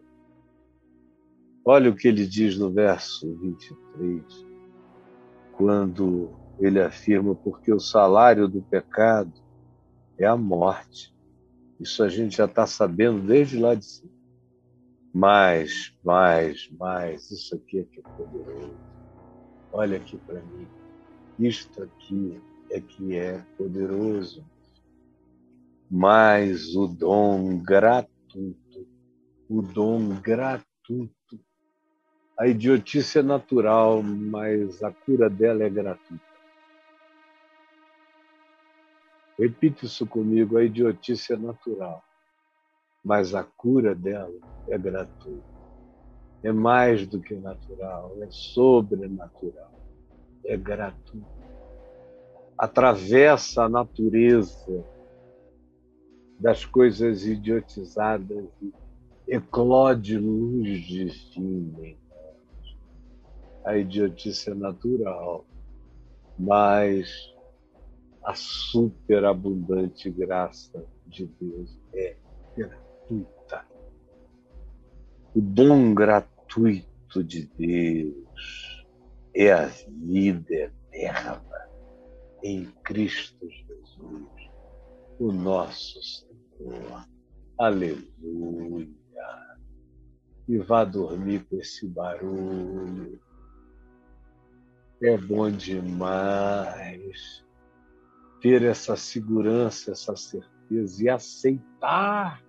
Olha 1.64 1.90
o 1.90 1.94
que 1.94 2.08
ele 2.08 2.26
diz 2.26 2.58
no 2.58 2.72
verso 2.72 3.34
23, 3.38 4.46
quando 5.52 6.30
ele 6.58 6.80
afirma, 6.80 7.34
porque 7.34 7.72
o 7.72 7.78
salário 7.78 8.48
do 8.48 8.62
pecado 8.62 9.32
é 10.18 10.26
a 10.26 10.36
morte. 10.36 11.14
Isso 11.78 12.02
a 12.02 12.08
gente 12.08 12.36
já 12.36 12.46
está 12.46 12.66
sabendo 12.66 13.20
desde 13.20 13.58
lá 13.58 13.74
de 13.74 13.84
cima. 13.84 14.12
Mas, 15.14 15.94
mais, 16.02 16.70
mais, 16.78 17.30
isso 17.30 17.54
aqui 17.54 17.80
é 17.80 17.84
que 17.84 18.00
é 18.00 18.02
poderoso. 18.02 18.76
Olha 19.72 19.96
aqui 19.98 20.16
para 20.18 20.40
mim. 20.40 20.66
Isto 21.38 21.82
aqui 21.82 22.40
é 22.70 22.80
que 22.80 23.16
é 23.16 23.44
poderoso. 23.56 24.44
Mas 25.90 26.74
o 26.74 26.86
dom 26.86 27.58
gratuito, 27.58 28.88
o 29.48 29.60
dom 29.60 30.20
gratuito. 30.20 31.12
A 32.42 32.48
idiotice 32.48 33.20
é 33.20 33.22
natural, 33.22 34.02
mas 34.02 34.82
a 34.82 34.90
cura 34.90 35.30
dela 35.30 35.62
é 35.62 35.70
gratuita. 35.70 36.24
Repita 39.38 39.84
isso 39.84 40.04
comigo: 40.04 40.56
a 40.56 40.64
idiotice 40.64 41.34
é 41.34 41.36
natural, 41.36 42.02
mas 43.04 43.32
a 43.32 43.44
cura 43.44 43.94
dela 43.94 44.34
é 44.66 44.76
gratuita. 44.76 45.46
É 46.42 46.50
mais 46.50 47.06
do 47.06 47.20
que 47.20 47.36
natural, 47.36 48.12
é 48.20 48.26
sobrenatural, 48.28 49.70
é 50.44 50.56
gratuito. 50.56 51.24
Atravessa 52.58 53.66
a 53.66 53.68
natureza 53.68 54.84
das 56.40 56.64
coisas 56.64 57.24
idiotizadas 57.24 58.48
e 58.60 58.74
eclode 59.28 60.18
luz 60.18 60.80
divina. 60.80 62.01
A 63.64 63.76
idiotice 63.76 64.50
é 64.50 64.54
natural, 64.54 65.46
mas 66.38 67.32
a 68.24 68.34
superabundante 68.34 70.10
graça 70.10 70.84
de 71.06 71.26
Deus 71.40 71.78
é 71.94 72.16
gratuita. 72.56 73.66
O 75.34 75.40
dom 75.40 75.94
gratuito 75.94 77.22
de 77.22 77.46
Deus 77.56 78.86
é 79.34 79.52
a 79.52 79.66
vida 79.66 80.54
eterna 80.54 81.42
em 82.42 82.64
Cristo 82.84 83.48
Jesus, 83.48 84.50
o 85.18 85.32
nosso 85.32 86.00
Senhor. 86.02 87.06
Aleluia. 87.58 88.88
E 90.48 90.58
vá 90.58 90.84
dormir 90.84 91.44
com 91.44 91.56
esse 91.56 91.86
barulho. 91.86 93.20
É 95.02 95.18
bom 95.18 95.50
demais. 95.50 97.44
Ter 98.40 98.62
essa 98.62 98.94
segurança, 98.94 99.90
essa 99.90 100.14
certeza 100.14 101.02
e 101.02 101.08
aceitar, 101.08 102.40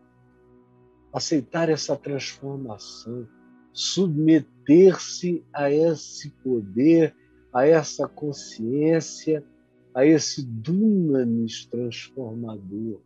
aceitar 1.11 1.67
essa 1.69 1.95
transformação, 1.95 3.27
submeter-se 3.71 5.43
a 5.51 5.71
esse 5.71 6.29
poder, 6.43 7.15
a 7.51 7.65
essa 7.65 8.07
consciência, 8.07 9.43
a 9.91 10.05
esse 10.05 10.45
dunamis 10.45 11.65
transformador, 11.65 13.01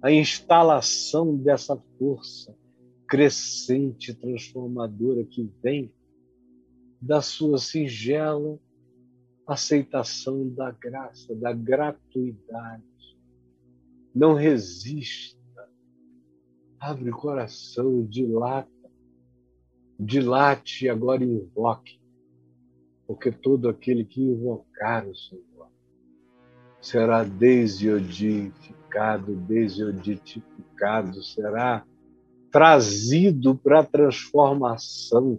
a 0.00 0.12
instalação 0.12 1.36
dessa 1.36 1.76
força 1.98 2.56
crescente, 3.08 4.14
transformadora 4.14 5.24
que 5.24 5.50
vem 5.60 5.92
da 7.04 7.20
sua 7.20 7.58
singela 7.58 8.58
aceitação 9.46 10.48
da 10.48 10.70
graça, 10.70 11.36
da 11.36 11.52
gratuidade. 11.52 12.82
Não 14.14 14.32
resista. 14.32 15.36
Abre 16.80 17.10
o 17.10 17.16
coração, 17.16 18.06
dilata. 18.06 18.70
Dilate 20.00 20.86
e 20.86 20.88
agora 20.88 21.22
invoque. 21.22 22.00
Porque 23.06 23.30
todo 23.30 23.68
aquele 23.68 24.06
que 24.06 24.22
invocar 24.22 25.06
o 25.06 25.14
Senhor 25.14 25.68
será 26.80 27.22
desodificado, 27.22 29.36
desoditificado, 29.36 31.22
será 31.22 31.86
trazido 32.50 33.54
para 33.54 33.80
a 33.80 33.84
transformação 33.84 35.38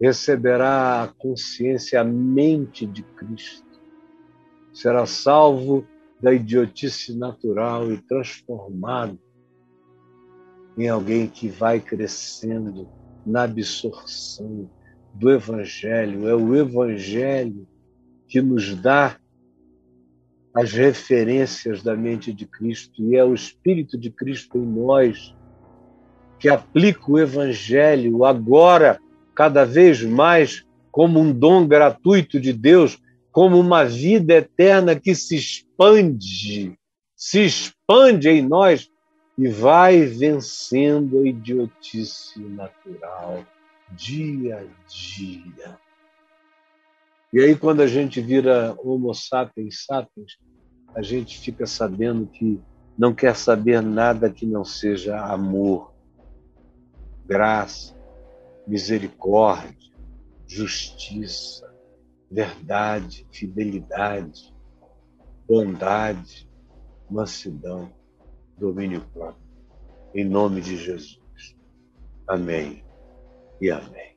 receberá 0.00 1.02
a 1.02 1.08
consciência, 1.08 2.00
a 2.00 2.04
mente 2.04 2.86
de 2.86 3.02
Cristo. 3.02 3.66
Será 4.72 5.06
salvo 5.06 5.86
da 6.20 6.32
idiotice 6.32 7.16
natural 7.16 7.92
e 7.92 7.98
transformado 7.98 9.18
em 10.76 10.88
alguém 10.88 11.26
que 11.26 11.48
vai 11.48 11.80
crescendo 11.80 12.88
na 13.26 13.42
absorção 13.42 14.70
do 15.14 15.30
Evangelho. 15.30 16.28
É 16.28 16.34
o 16.34 16.54
Evangelho 16.54 17.66
que 18.28 18.40
nos 18.40 18.74
dá 18.76 19.18
as 20.54 20.72
referências 20.72 21.82
da 21.82 21.96
mente 21.96 22.32
de 22.32 22.46
Cristo 22.46 23.02
e 23.02 23.16
é 23.16 23.24
o 23.24 23.34
Espírito 23.34 23.98
de 23.98 24.10
Cristo 24.10 24.58
em 24.58 24.66
nós 24.66 25.34
que 26.38 26.48
aplica 26.48 27.10
o 27.10 27.18
Evangelho 27.18 28.24
agora 28.24 29.00
cada 29.38 29.64
vez 29.64 30.02
mais 30.02 30.66
como 30.90 31.20
um 31.20 31.32
dom 31.32 31.64
gratuito 31.64 32.40
de 32.40 32.52
Deus, 32.52 32.98
como 33.30 33.56
uma 33.56 33.84
vida 33.84 34.34
eterna 34.34 34.98
que 34.98 35.14
se 35.14 35.36
expande, 35.36 36.76
se 37.14 37.44
expande 37.44 38.28
em 38.28 38.42
nós 38.42 38.90
e 39.38 39.46
vai 39.46 40.00
vencendo 40.00 41.20
a 41.20 41.28
idiotice 41.28 42.40
natural 42.40 43.46
dia 43.92 44.56
a 44.56 44.88
dia. 44.88 45.78
E 47.32 47.38
aí, 47.38 47.54
quando 47.54 47.80
a 47.80 47.86
gente 47.86 48.20
vira 48.20 48.74
Homo 48.82 49.14
sapiens 49.14 49.84
sapiens, 49.86 50.32
a 50.96 51.00
gente 51.00 51.38
fica 51.38 51.64
sabendo 51.64 52.26
que 52.26 52.60
não 52.98 53.14
quer 53.14 53.36
saber 53.36 53.80
nada 53.82 54.30
que 54.30 54.44
não 54.44 54.64
seja 54.64 55.16
amor, 55.20 55.94
graça, 57.24 57.97
misericórdia, 58.68 59.92
justiça, 60.46 61.74
verdade, 62.30 63.26
fidelidade, 63.32 64.54
bondade, 65.48 66.48
mansidão, 67.10 67.90
domínio 68.58 69.00
próprio. 69.12 69.48
Em 70.14 70.24
nome 70.24 70.60
de 70.60 70.76
Jesus. 70.76 71.18
Amém 72.28 72.84
e 73.60 73.70
amém. 73.70 74.07